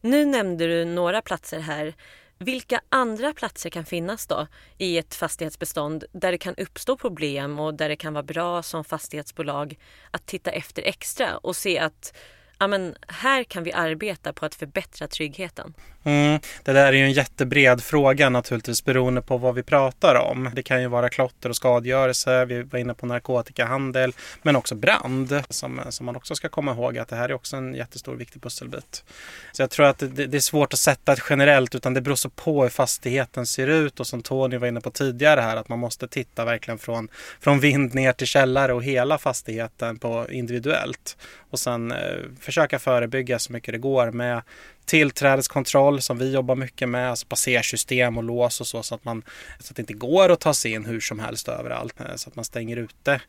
[0.00, 1.94] Nu nämnde du några platser här
[2.38, 4.46] vilka andra platser kan finnas då
[4.78, 8.84] i ett fastighetsbestånd där det kan uppstå problem och där det kan vara bra som
[8.84, 9.78] fastighetsbolag
[10.10, 12.16] att titta efter extra och se att
[12.58, 15.74] ja, men här kan vi arbeta på att förbättra tryggheten?
[16.04, 20.50] Mm, det där är ju en jättebred fråga naturligtvis beroende på vad vi pratar om.
[20.54, 25.42] Det kan ju vara klotter och skadegörelse, vi var inne på narkotikahandel, men också brand
[25.48, 28.42] som, som man också ska komma ihåg att det här är också en jättestor viktig
[28.42, 29.04] pusselbit.
[29.52, 32.16] Så jag tror att det, det är svårt att sätta ett generellt utan det beror
[32.16, 35.68] så på hur fastigheten ser ut och som Tony var inne på tidigare här att
[35.68, 37.08] man måste titta verkligen från,
[37.40, 41.16] från vind ner till källare och hela fastigheten på individuellt
[41.50, 44.42] och sen eh, försöka förebygga så mycket det går med
[44.84, 49.22] tillträdeskontroll som vi jobbar mycket med, alltså passersystem och lås och så så att, man,
[49.60, 52.28] så att det inte går att ta sig in hur som helst överallt eh, så
[52.28, 53.20] att man stänger ute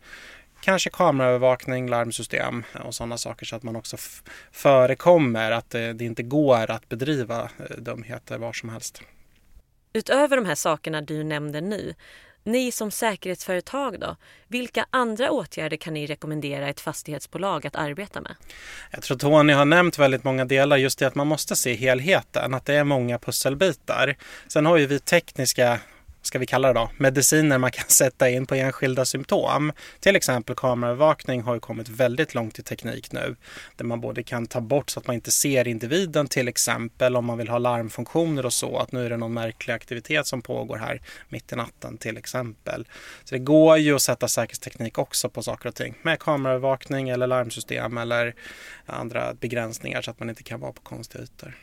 [0.62, 3.98] kanske kameraövervakning, larmsystem och sådana saker så att man också
[4.52, 9.02] förekommer att det, det, inte går att bedriva eh, dumheter var som helst.
[9.94, 11.94] Utöver de här sakerna du nämnde nu,
[12.50, 14.16] ni som säkerhetsföretag då,
[14.48, 18.36] vilka andra åtgärder kan ni rekommendera ett fastighetsbolag att arbeta med?
[18.92, 22.54] Jag tror Tony har nämnt väldigt många delar, just det att man måste se helheten,
[22.54, 24.16] att det är många pusselbitar.
[24.48, 25.80] Sen har ju vi tekniska
[26.30, 29.72] ska vi kalla det då, mediciner man kan sätta in på enskilda symptom.
[30.00, 33.36] Till exempel kameraövervakning har ju kommit väldigt långt i teknik nu.
[33.76, 37.26] Där man både kan ta bort så att man inte ser individen till exempel om
[37.26, 38.78] man vill ha larmfunktioner och så.
[38.78, 42.88] Att nu är det någon märklig aktivitet som pågår här mitt i natten till exempel.
[43.24, 45.96] Så det går ju att sätta säkerhetsteknik också på saker och ting.
[46.02, 48.36] Med kameraövervakning eller larmsystem eller
[48.86, 51.58] andra begränsningar så att man inte kan vara på konstiga ytor.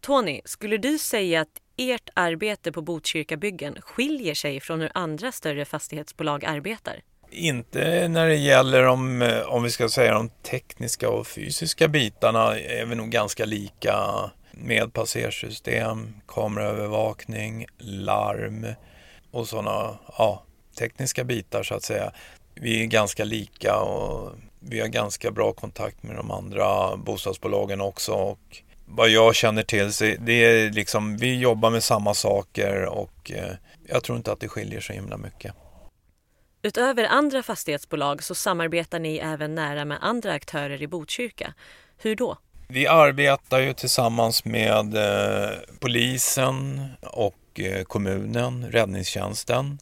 [0.00, 5.64] Tony, skulle du säga att ert arbete på Botkyrkabyggen skiljer sig från hur andra större
[5.64, 7.02] fastighetsbolag arbetar?
[7.30, 12.58] Inte när det gäller om, eh, om vi ska säga de tekniska och fysiska bitarna
[12.58, 13.96] är vi nog ganska lika
[14.50, 18.66] med passersystem, kameraövervakning, larm
[19.30, 20.42] och sådana ja,
[20.78, 22.12] tekniska bitar så att säga.
[22.54, 28.12] Vi är ganska lika och vi har ganska bra kontakt med de andra bostadsbolagen också
[28.12, 33.30] och vad jag känner till så det är liksom, vi jobbar med samma saker och
[33.30, 33.52] eh,
[33.88, 35.54] jag tror inte att det skiljer så himla mycket.
[36.62, 41.54] Utöver andra fastighetsbolag så samarbetar ni även nära med andra aktörer i Botkyrka.
[41.98, 42.38] Hur då?
[42.68, 49.78] Vi arbetar ju tillsammans med eh, polisen och eh, kommunen, räddningstjänsten.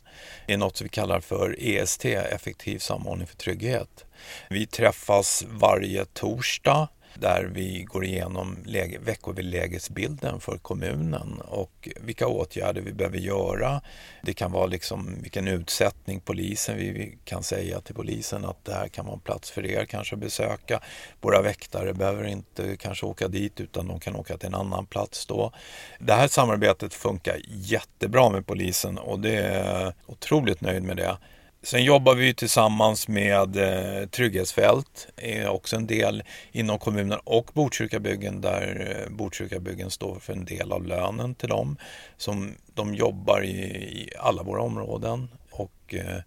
[0.46, 4.04] Det är något som vi kallar för EST, effektiv samordning för trygghet.
[4.50, 12.80] Vi träffas varje torsdag där vi går igenom läge, veckolägesbilden för kommunen och vilka åtgärder
[12.80, 13.80] vi behöver göra.
[14.22, 18.88] Det kan vara liksom vilken utsättning polisen, vi kan säga till polisen att det här
[18.88, 20.80] kan vara en plats för er kanske att besöka.
[21.20, 25.26] Våra väktare behöver inte kanske åka dit utan de kan åka till en annan plats
[25.26, 25.52] då.
[25.98, 31.16] Det här samarbetet funkar jättebra med polisen och det är otroligt nöjd med det.
[31.64, 36.22] Sen jobbar vi tillsammans med eh, Trygghetsfält, är också en del
[36.52, 41.76] inom kommunen och Botkyrkabyggen där eh, Botkyrkabyggen står för en del av lönen till dem.
[42.16, 46.20] Som de jobbar i, i alla våra områden och eh,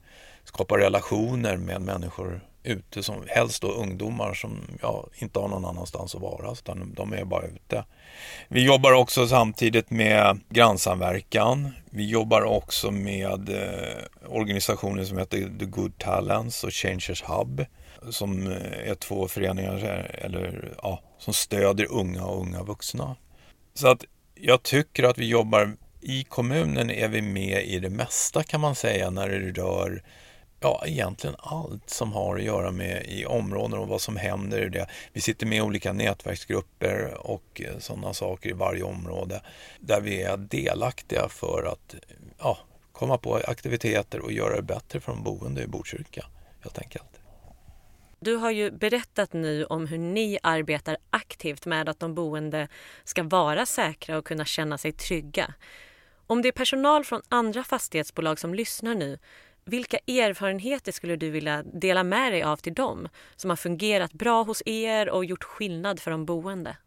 [0.44, 6.16] skapar relationer med människor ute, som helst då ungdomar som ja, inte har någon annanstans
[6.16, 7.86] att vara, utan de är bara ute.
[8.48, 11.74] Vi jobbar också samtidigt med grannsamverkan.
[11.90, 17.66] Vi jobbar också med eh, organisationer som heter The Good Talents och Changers Hub
[18.10, 19.76] som eh, är två föreningar
[20.14, 23.16] eller, ja, som stödjer unga och unga vuxna.
[23.74, 24.04] Så att
[24.36, 28.76] jag tycker att vi jobbar i kommunen är vi med i det mesta kan man
[28.76, 30.04] säga när det rör
[30.60, 34.70] ja, egentligen allt som har att göra med i områden och vad som händer i
[34.70, 34.88] det.
[35.14, 39.42] Vi sitter med i olika nätverksgrupper och eh, sådana saker i varje område
[39.80, 41.96] där vi är delaktiga för att
[42.40, 42.58] ja,
[42.92, 46.26] komma på aktiviteter och göra det bättre för de boende i Botkyrka
[46.62, 47.22] helt enkelt.
[48.20, 52.68] Du har ju berättat nu om hur ni arbetar aktivt med att de boende
[53.04, 55.54] ska vara säkra och kunna känna sig trygga.
[56.28, 59.20] Om det är personal från andra fastighetsbolag som lyssnar nu,
[59.68, 64.44] vilka erfarenheter skulle du vilja dela med dig av till dem som har fungerat bra
[64.44, 66.78] hos er och gjort skillnad för de boende?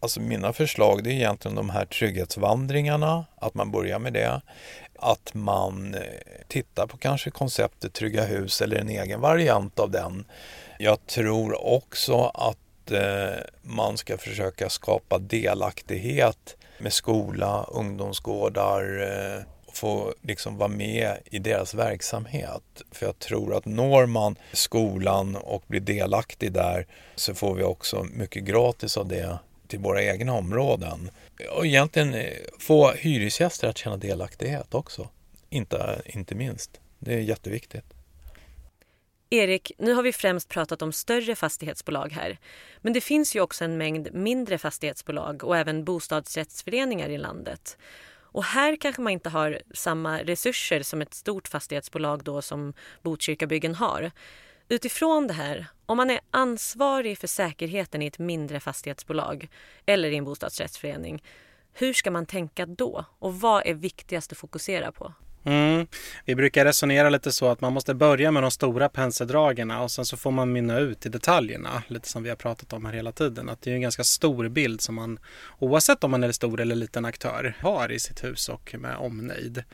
[0.00, 4.40] Alltså mina förslag det är egentligen de här trygghetsvandringarna, att man börjar med det.
[4.98, 6.00] Att man eh,
[6.48, 10.24] tittar på kanske konceptet Trygga hus eller en egen variant av den.
[10.78, 19.42] Jag tror också att eh, man ska försöka skapa delaktighet med skola, ungdomsgårdar, eh,
[19.76, 22.82] få liksom vara med i deras verksamhet.
[22.90, 28.06] För jag tror att når man skolan och blir delaktig där så får vi också
[28.12, 31.10] mycket gratis av det till våra egna områden.
[31.56, 35.08] Och egentligen eh, få hyresgäster att känna delaktighet också.
[35.50, 36.80] Inte, inte minst.
[36.98, 37.84] Det är jätteviktigt.
[39.30, 42.38] Erik, nu har vi främst pratat om större fastighetsbolag här.
[42.80, 47.78] Men det finns ju också en mängd mindre fastighetsbolag och även bostadsrättsföreningar i landet.
[48.36, 52.72] Och här kanske man inte har samma resurser som ett stort fastighetsbolag då som
[53.02, 54.10] Botkyrkabyggen har.
[54.68, 59.48] Utifrån det här, om man är ansvarig för säkerheten i ett mindre fastighetsbolag
[59.86, 61.22] eller i en bostadsrättsförening,
[61.72, 63.04] hur ska man tänka då?
[63.18, 65.12] Och vad är viktigast att fokusera på?
[65.46, 65.86] Mm.
[66.24, 70.04] Vi brukar resonera lite så att man måste börja med de stora penseldragen och sen
[70.04, 71.82] så får man mynna ut i detaljerna.
[71.88, 73.48] Lite som vi har pratat om här hela tiden.
[73.48, 75.18] Att det är en ganska stor bild som man
[75.58, 79.64] oavsett om man är stor eller liten aktör har i sitt hus och med omnejd.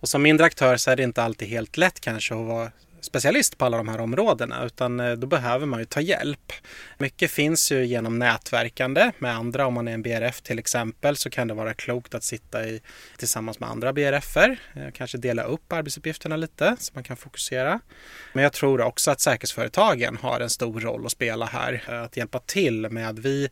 [0.00, 3.58] Och som mindre aktör så är det inte alltid helt lätt kanske att vara specialist
[3.58, 6.52] på alla de här områdena utan eh, då behöver man ju ta hjälp.
[6.98, 9.66] Mycket finns ju genom nätverkande med andra.
[9.66, 12.80] Om man är en BRF till exempel så kan det vara klokt att sitta i,
[13.16, 14.58] tillsammans med andra BRFer.
[14.74, 17.80] Eh, kanske dela upp arbetsuppgifterna lite så man kan fokusera.
[18.32, 21.84] Men jag tror också att säkerhetsföretagen har en stor roll att spela här.
[21.88, 23.48] Eh, att hjälpa till med vi,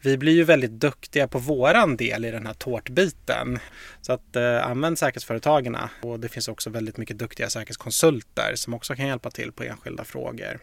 [0.00, 3.58] vi blir ju väldigt duktiga på våran del i den här tårtbiten.
[4.00, 8.89] Så att eh, använd säkerhetsföretagen och det finns också väldigt mycket duktiga säkerhetskonsulter som också
[8.96, 10.60] kan hjälpa till på enskilda frågor.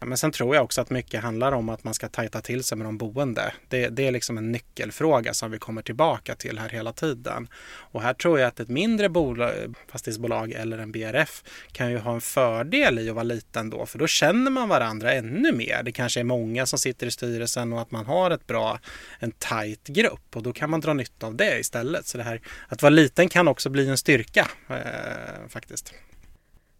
[0.00, 2.78] Men sen tror jag också att mycket handlar om att man ska tajta till sig
[2.78, 3.52] med de boende.
[3.68, 7.48] Det, det, är liksom en nyckelfråga som vi kommer tillbaka till här hela tiden.
[7.66, 11.42] Och här tror jag att ett mindre bolag, fastighetsbolag eller en BRF
[11.72, 15.12] kan ju ha en fördel i att vara liten då, för då känner man varandra
[15.12, 15.82] ännu mer.
[15.82, 18.80] Det kanske är många som sitter i styrelsen och att man har ett bra,
[19.18, 22.06] en tajt grupp och då kan man dra nytta av det istället.
[22.06, 25.94] Så det här att vara liten kan också bli en styrka eh, faktiskt.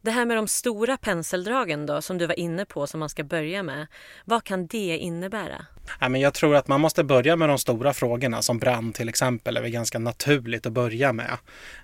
[0.06, 3.24] Det här med de stora penseldragen då, som du var inne på, som man ska
[3.24, 3.86] börja med.
[4.24, 5.66] Vad kan det innebära?
[6.00, 9.08] Ja, men jag tror att man måste börja med de stora frågorna som brand till
[9.08, 11.32] exempel är väl ganska naturligt att börja med.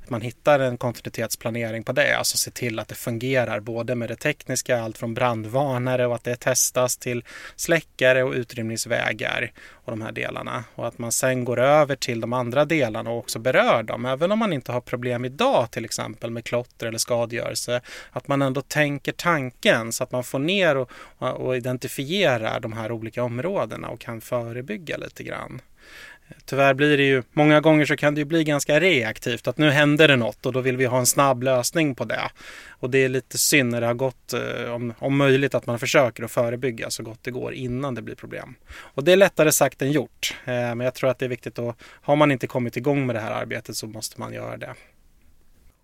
[0.02, 4.08] att Man hittar en kontinuitetsplanering på det, alltså se till att det fungerar både med
[4.08, 7.24] det tekniska, allt från brandvarnare och att det testas till
[7.56, 9.52] släckare och utrymningsvägar
[9.84, 10.64] och de här delarna.
[10.74, 14.04] Och att man sen går över till de andra delarna och också berör dem.
[14.04, 17.80] Även om man inte har problem idag till exempel med klotter eller skadegörelse.
[18.10, 22.92] Att man ändå tänker tanken så att man får ner och, och identifierar de här
[22.92, 25.61] olika områdena och kan förebygga lite grann.
[26.44, 29.70] Tyvärr blir det ju, många gånger så kan det ju bli ganska reaktivt att nu
[29.70, 32.31] händer det något och då vill vi ha en snabb lösning på det.
[32.68, 35.78] Och det är lite synd när det har gått, eh, om, om möjligt att man
[35.78, 38.55] försöker att förebygga så gott det går innan det blir problem.
[38.72, 40.37] Och det är lättare sagt än gjort.
[40.44, 43.16] Eh, men jag tror att det är viktigt att, har man inte kommit igång med
[43.16, 44.74] det här arbetet så måste man göra det.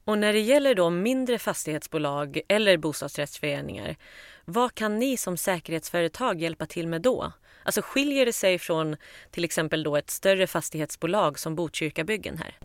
[0.04, 3.96] Och när det gäller då mindre fastighetsbolag eller bostadsrättsföreningar,
[4.44, 7.32] vad kan ni som säkerhetsföretag hjälpa till med då?
[7.68, 8.96] Alltså skiljer det sig från
[9.30, 12.58] till exempel då ett större fastighetsbolag som Botkyrkabyggen här?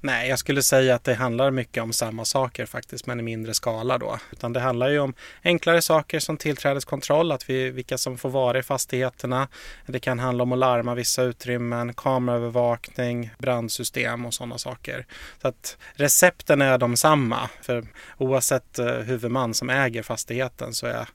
[0.00, 3.54] Nej, jag skulle säga att det handlar mycket om samma saker faktiskt, men i mindre
[3.54, 4.18] skala då.
[4.32, 8.58] Utan det handlar ju om enklare saker som tillträdeskontroll, att vi, vilka som får vara
[8.58, 9.48] i fastigheterna.
[9.86, 15.06] Det kan handla om att larma vissa utrymmen, kameraövervakning, brandsystem och sådana saker.
[15.42, 17.86] Så att recepten är de samma, för
[18.18, 21.08] oavsett eh, huvudman som äger fastigheten så är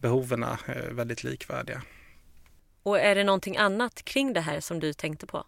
[0.00, 0.56] behoven eh,
[0.90, 1.82] väldigt likvärdiga.
[2.88, 5.44] Och är det någonting annat kring det här som du tänkte på?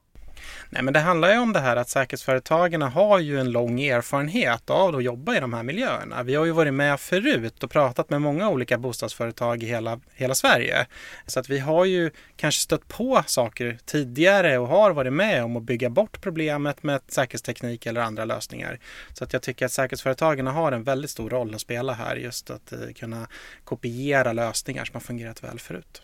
[0.71, 4.71] Nej, men det handlar ju om det här att säkerhetsföretagen har ju en lång erfarenhet
[4.71, 6.23] av att jobba i de här miljöerna.
[6.23, 10.35] Vi har ju varit med förut och pratat med många olika bostadsföretag i hela, hela
[10.35, 10.87] Sverige.
[11.27, 15.57] Så att vi har ju kanske stött på saker tidigare och har varit med om
[15.57, 18.79] att bygga bort problemet med säkerhetsteknik eller andra lösningar.
[19.13, 22.51] Så att jag tycker att säkerhetsföretagen har en väldigt stor roll att spela här just
[22.51, 23.27] att eh, kunna
[23.65, 26.03] kopiera lösningar som har fungerat väl förut.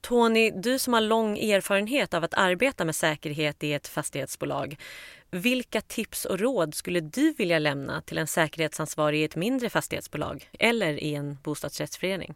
[0.00, 4.76] Tony, du som har lång erfarenhet av att arbeta med säkerhet i ett fastighetsbolag.
[5.30, 10.50] Vilka tips och råd skulle du vilja lämna till en säkerhetsansvarig i ett mindre fastighetsbolag
[10.58, 12.34] eller i en bostadsrättsförening?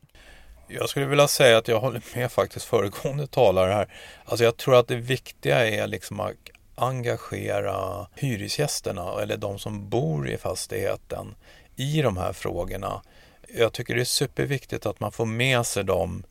[0.68, 3.94] Jag skulle vilja säga att jag håller med faktiskt föregående talare här.
[4.24, 6.32] Alltså jag tror att det viktiga är liksom att
[6.74, 11.34] engagera hyresgästerna eller de som bor i fastigheten
[11.76, 13.02] i de här frågorna.
[13.48, 16.22] Jag tycker det är superviktigt att man får med sig dem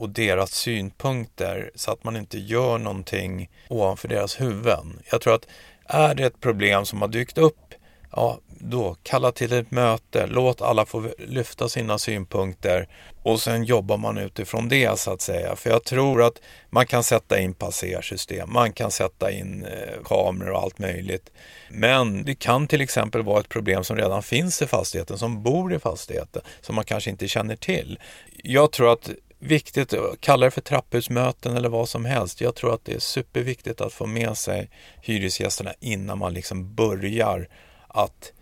[0.00, 4.98] och deras synpunkter så att man inte gör någonting ovanför deras huvuden.
[5.10, 5.46] Jag tror att
[5.84, 7.74] är det ett problem som har dykt upp,
[8.12, 12.88] ja då kalla till ett möte, låt alla få lyfta sina synpunkter
[13.22, 15.56] och sen jobbar man utifrån det så att säga.
[15.56, 16.40] För jag tror att
[16.70, 21.30] man kan sätta in passersystem, man kan sätta in eh, kameror och allt möjligt.
[21.70, 25.74] Men det kan till exempel vara ett problem som redan finns i fastigheten, som bor
[25.74, 27.98] i fastigheten, som man kanske inte känner till.
[28.42, 32.40] Jag tror att viktigt, kalla det för trapphusmöten eller vad som helst.
[32.40, 34.70] Jag tror att det är superviktigt att få med sig
[35.02, 37.48] hyresgästerna innan man liksom börjar
[37.88, 38.32] att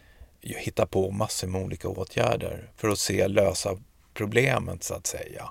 [0.41, 3.77] hitta på massor med olika åtgärder för att se lösa
[4.15, 5.51] problemet så att säga.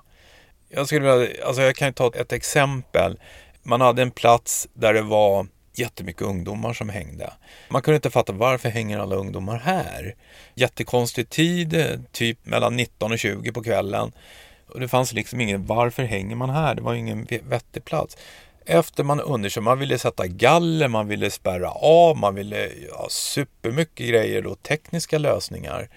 [0.68, 3.20] Jag, skulle vilja, alltså jag kan ta ett exempel.
[3.62, 7.32] Man hade en plats där det var jättemycket ungdomar som hängde.
[7.68, 10.14] Man kunde inte fatta varför hänger alla ungdomar här?
[10.54, 14.12] Jättekonstig tid, typ mellan 19 och 20 på kvällen.
[14.68, 16.74] Och det fanns liksom ingen, varför hänger man här?
[16.74, 18.16] Det var ingen vettig plats.
[18.66, 24.08] Efter man undersökte, man ville sätta galler, man ville spärra av, man ville ha supermycket
[24.08, 25.88] grejer och tekniska lösningar.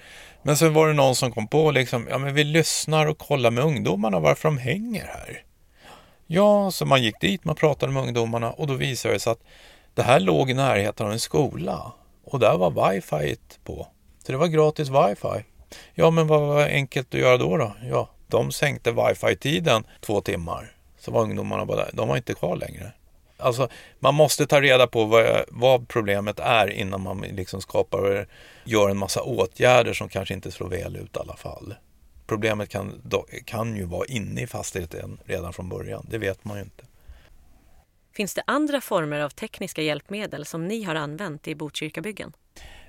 [0.44, 3.52] Men sen var det någon som kom på liksom, ja men vi lyssnar och kollar
[3.52, 5.44] med ungdomarna varför de hänger här.
[6.28, 9.44] Ja, så man gick dit, man pratade med ungdomarna och då visade det sig att
[9.94, 11.92] det här låg i närheten av en skola
[12.26, 13.88] och där var wifi på.
[14.26, 15.46] Så det var gratis wifi.
[15.94, 17.58] Ja, men vad var enkelt att göra då?
[17.58, 17.76] då?
[17.90, 20.72] Ja, de sänkte wifi-tiden två timmar.
[21.00, 21.90] Så var ungdomarna bara där.
[21.94, 22.92] De var inte kvar längre.
[23.38, 23.70] Alltså,
[24.00, 28.28] man måste ta reda på vad, vad problemet är innan man liksom skapar,
[28.64, 31.76] gör en massa åtgärder som kanske inte slår väl ut i alla fall.
[32.28, 33.02] Problemet kan,
[33.46, 36.06] kan ju vara inne i fastigheten redan från början.
[36.10, 36.84] Det vet man ju inte.
[38.14, 42.34] Finns det andra former av tekniska hjälpmedel som ni har använt i Botkyrkabyggen?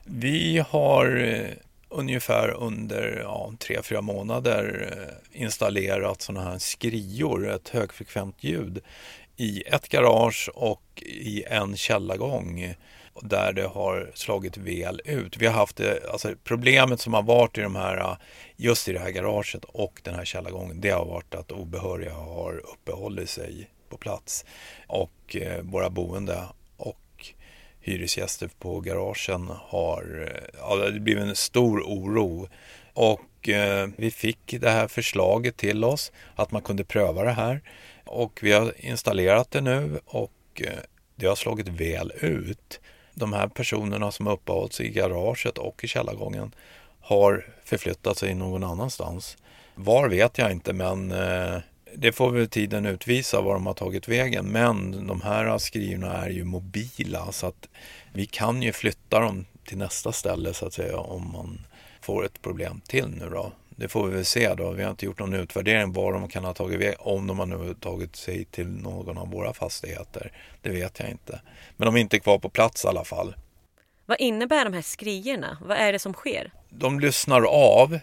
[0.05, 1.49] Vi har eh,
[1.93, 8.80] ungefär under ja, tre, fyra månader eh, installerat sådana här skrior, ett högfrekvent ljud
[9.36, 12.74] i ett garage och i en källargång
[13.22, 15.36] där det har slagit väl ut.
[15.36, 18.16] Vi har haft det, alltså problemet som har varit i de här, eh,
[18.57, 22.62] just i det här garaget och den här källargången, det har varit att obehöriga har
[22.72, 24.45] uppehållit sig på plats
[24.86, 26.43] och våra boende
[27.83, 32.49] hyresgäster på garagen har, eh, ja, det blivit en stor oro.
[32.95, 37.61] Och eh, vi fick det här förslaget till oss att man kunde pröva det här.
[38.05, 40.78] Och vi har installerat det nu och eh,
[41.16, 42.80] det har slagit väl ut.
[43.14, 46.55] De här personerna som uppehållit sig i garaget och i källargången
[47.01, 49.37] har förflyttat sig någon annanstans.
[49.74, 51.59] Var vet jag inte men eh,
[51.97, 54.47] det får väl tiden utvisa var de har tagit vägen.
[54.47, 57.68] Men de här skrivna är ju mobila så att
[58.12, 61.66] vi kan ju flytta dem till nästa ställe så att säga om man
[62.01, 63.53] får ett problem till nu då.
[63.76, 64.70] Det får vi väl se då.
[64.70, 67.47] Vi har inte gjort någon utvärdering var de kan ha tagit vägen, om de har
[67.47, 70.32] nu tagit sig till någon av våra fastigheter.
[70.62, 71.40] Det vet jag inte.
[71.76, 73.34] Men de är inte kvar på plats i alla fall.
[74.07, 75.59] Vad innebär de här skrierna?
[75.61, 76.53] Vad är det som sker?
[76.68, 77.99] De lyssnar av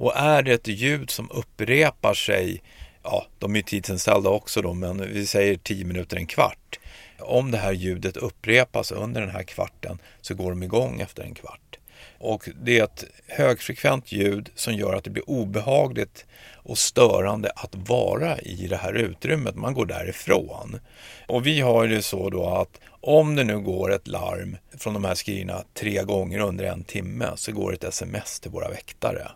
[0.00, 2.62] och är det ett ljud som upprepar sig
[3.02, 6.78] ja, de är ju tidsinställda också då, men vi säger 10 minuter, en kvart.
[7.18, 11.34] Om det här ljudet upprepas under den här kvarten så går de igång efter en
[11.34, 11.78] kvart.
[12.18, 17.74] Och det är ett högfrekvent ljud som gör att det blir obehagligt och störande att
[17.74, 19.54] vara i det här utrymmet.
[19.54, 20.80] Man går därifrån.
[21.28, 25.04] Och vi har det så då att om det nu går ett larm från de
[25.04, 29.30] här skrivna tre gånger under en timme så går ett sms till våra väktare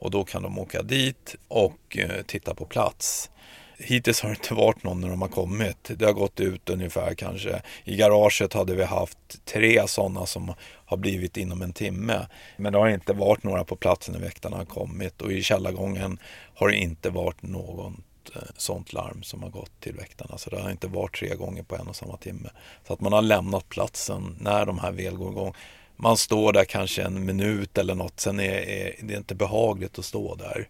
[0.00, 3.30] och då kan de åka dit och eh, titta på plats.
[3.78, 5.90] Hittills har det inte varit någon när de har kommit.
[5.96, 7.62] Det har gått ut ungefär kanske.
[7.84, 12.26] I garaget hade vi haft tre sådana som har blivit inom en timme.
[12.56, 16.18] Men det har inte varit några på plats när väktarna har kommit och i källargången
[16.54, 17.94] har det inte varit något
[18.34, 20.38] eh, sånt larm som har gått till väktarna.
[20.38, 22.50] Så det har inte varit tre gånger på en och samma timme.
[22.86, 25.54] Så att man har lämnat platsen när de här väl går igång
[26.02, 30.04] man står där kanske en minut eller något, sen är, är det inte behagligt att
[30.04, 30.68] stå där.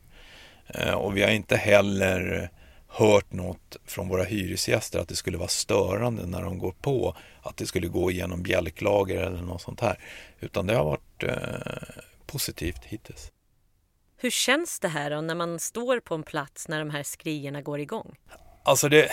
[0.67, 2.51] Eh, och vi har inte heller
[2.89, 7.57] hört något från våra hyresgäster att det skulle vara störande när de går på, att
[7.57, 9.99] det skulle gå igenom bjälklager eller något sånt här.
[10.41, 13.33] Utan det har varit eh, positivt hittills.
[14.17, 17.63] Hur känns det här då när man står på en plats när de här skrierna
[17.63, 18.17] går igång?
[18.63, 19.11] Alltså det,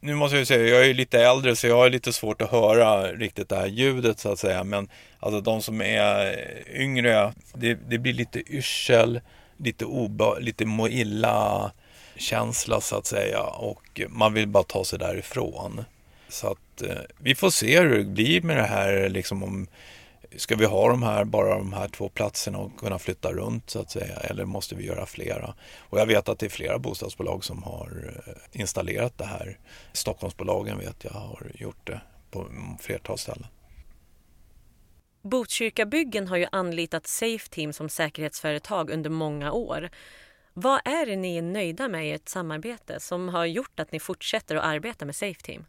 [0.00, 3.12] nu måste jag säga, jag är lite äldre så jag har lite svårt att höra
[3.12, 4.64] riktigt det här ljudet så att säga.
[4.64, 4.88] Men
[5.20, 9.20] alltså de som är eh, yngre, det, det blir lite yrsel,
[9.56, 11.72] lite, oba, lite må illa.
[12.16, 15.84] känsla så att säga och man vill bara ta sig därifrån.
[16.28, 19.66] Så att eh, vi får se hur det blir med det här liksom om
[20.38, 23.80] Ska vi ha de här, bara de här två platserna och kunna flytta runt så
[23.80, 25.54] att säga eller måste vi göra flera?
[25.78, 29.58] Och jag vet att det är flera bostadsbolag som har eh, installerat det här.
[29.92, 32.46] Stockholmsbolagen vet jag har gjort det på
[32.80, 33.46] flertal ställen.
[35.22, 39.90] Botkyrkabyggen har ju anlitat Safeteam som säkerhetsföretag under många år.
[40.52, 44.00] Vad är det ni är nöjda med i ert samarbete som har gjort att ni
[44.00, 45.64] fortsätter att arbeta med Safeteam?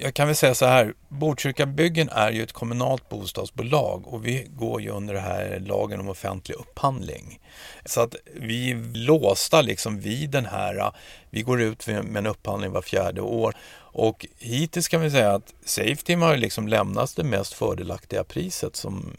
[0.00, 4.82] Jag kan väl säga så här, Botkyrkabyggen är ju ett kommunalt bostadsbolag och vi går
[4.82, 7.40] ju under det här lagen om offentlig upphandling.
[7.84, 10.92] Så att vi är låsta liksom vid den här,
[11.30, 13.54] vi går ut med en upphandling var fjärde år
[13.92, 18.76] och hittills kan vi säga att Safeteam har ju liksom lämnat det mest fördelaktiga priset
[18.76, 19.16] som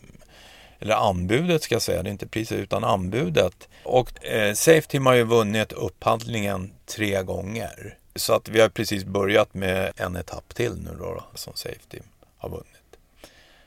[0.81, 3.69] eller anbudet ska jag säga, det är inte priset utan anbudet.
[3.83, 7.97] Och eh, Safeteam har ju vunnit upphandlingen tre gånger.
[8.19, 11.99] Så att vi har precis börjat med en etapp till nu då, då som Safety
[12.37, 12.97] har vunnit.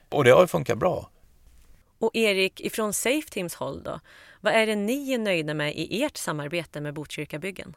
[0.09, 1.11] Och det har funkat bra.
[1.98, 4.00] Och Erik, ifrån Safeteams håll då,
[4.40, 7.74] vad är det ni är nöjda med i ert samarbete med Botkyrkabyggen?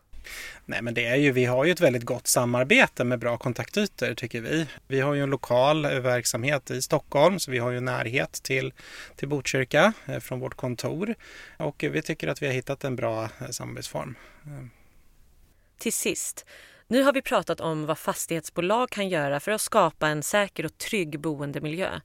[0.66, 4.14] Nej men det är ju, vi har ju ett väldigt gott samarbete med bra kontaktytor
[4.14, 4.68] tycker vi.
[4.88, 8.74] Vi har ju en lokal verksamhet i Stockholm så vi har ju närhet till,
[9.16, 11.16] till Botkyrka eh, från vårt kontor
[11.58, 14.16] och vi tycker att vi har hittat en bra eh, samarbetsform.
[15.78, 16.46] Till sist,
[16.88, 20.78] nu har vi pratat om vad fastighetsbolag kan göra för att skapa en säker och
[20.78, 22.00] trygg boendemiljö.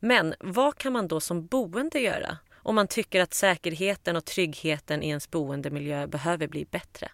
[0.00, 5.02] Men vad kan man då som boende göra om man tycker att säkerheten och tryggheten
[5.02, 7.08] i ens boendemiljö behöver bli bättre?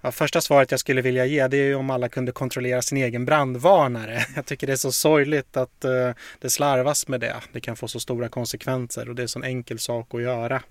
[0.00, 3.24] Ja, första svaret jag skulle vilja ge det är om alla kunde kontrollera sin egen
[3.24, 4.26] brandvarnare.
[4.36, 7.36] Jag tycker det är så sorgligt att uh, det slarvas med det.
[7.52, 10.62] Det kan få så stora konsekvenser och det är en sån enkel sak att göra.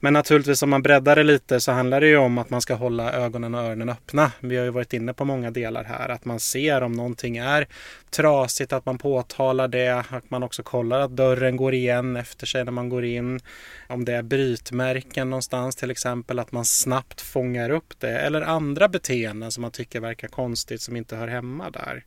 [0.00, 2.74] Men naturligtvis om man breddar det lite så handlar det ju om att man ska
[2.74, 4.32] hålla ögonen och öronen öppna.
[4.40, 6.08] Vi har ju varit inne på många delar här.
[6.08, 7.68] Att man ser om någonting är
[8.10, 10.04] trasigt, att man påtalar det.
[10.10, 13.40] Att man också kollar att dörren går igen efter sig när man går in.
[13.88, 18.18] Om det är brytmärken någonstans till exempel, att man snabbt fångar upp det.
[18.18, 22.04] Eller andra beteenden som man tycker verkar konstigt som inte hör hemma där.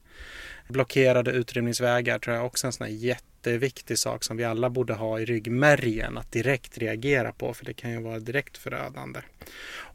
[0.68, 4.70] Blockerade utrymningsvägar tror jag också är en sån här jätte jätteviktig sak som vi alla
[4.70, 9.20] borde ha i ryggmärgen att direkt reagera på för det kan ju vara direkt förödande.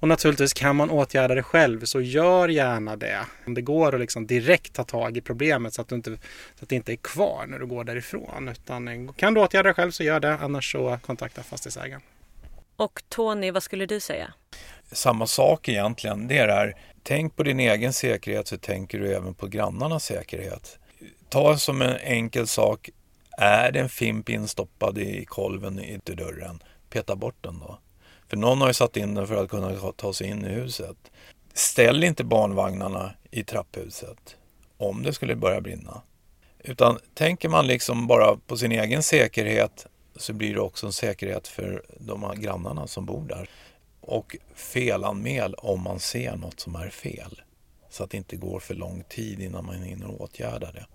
[0.00, 3.26] Och naturligtvis kan man åtgärda det själv så gör gärna det.
[3.46, 6.10] Om det går att liksom direkt ta tag i problemet så att, du inte,
[6.58, 8.48] så att det inte är kvar när du går därifrån.
[8.48, 12.02] Utan kan du åtgärda det själv så gör det annars så kontakta fastighetsägaren.
[12.76, 14.32] Och Tony, vad skulle du säga?
[14.92, 16.28] Samma sak egentligen.
[16.28, 20.78] Det är tänk på din egen säkerhet så tänker du även på grannarnas säkerhet.
[21.28, 22.90] Ta som en enkel sak,
[23.38, 27.78] är det en fimp instoppad i kolven i dörren, peta bort den då.
[28.28, 30.96] För någon har ju satt in den för att kunna ta sig in i huset.
[31.52, 34.36] Ställ inte barnvagnarna i trapphuset
[34.76, 36.02] om det skulle börja brinna.
[36.58, 41.48] Utan tänker man liksom bara på sin egen säkerhet så blir det också en säkerhet
[41.48, 43.48] för de grannarna som bor där.
[44.00, 47.42] Och felanmäl om man ser något som är fel.
[47.90, 50.86] Så att det inte går för lång tid innan man hinner åtgärda det.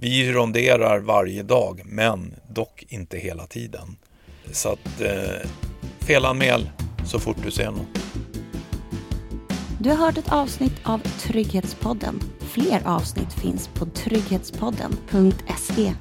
[0.00, 3.96] Vi ronderar varje dag, men dock inte hela tiden.
[4.52, 5.48] Så att eh,
[6.00, 6.70] felanmäl
[7.06, 7.86] så fort du ser något.
[9.80, 12.20] Du har hört ett avsnitt av Trygghetspodden.
[12.40, 15.94] Fler avsnitt finns på trygghetspodden.se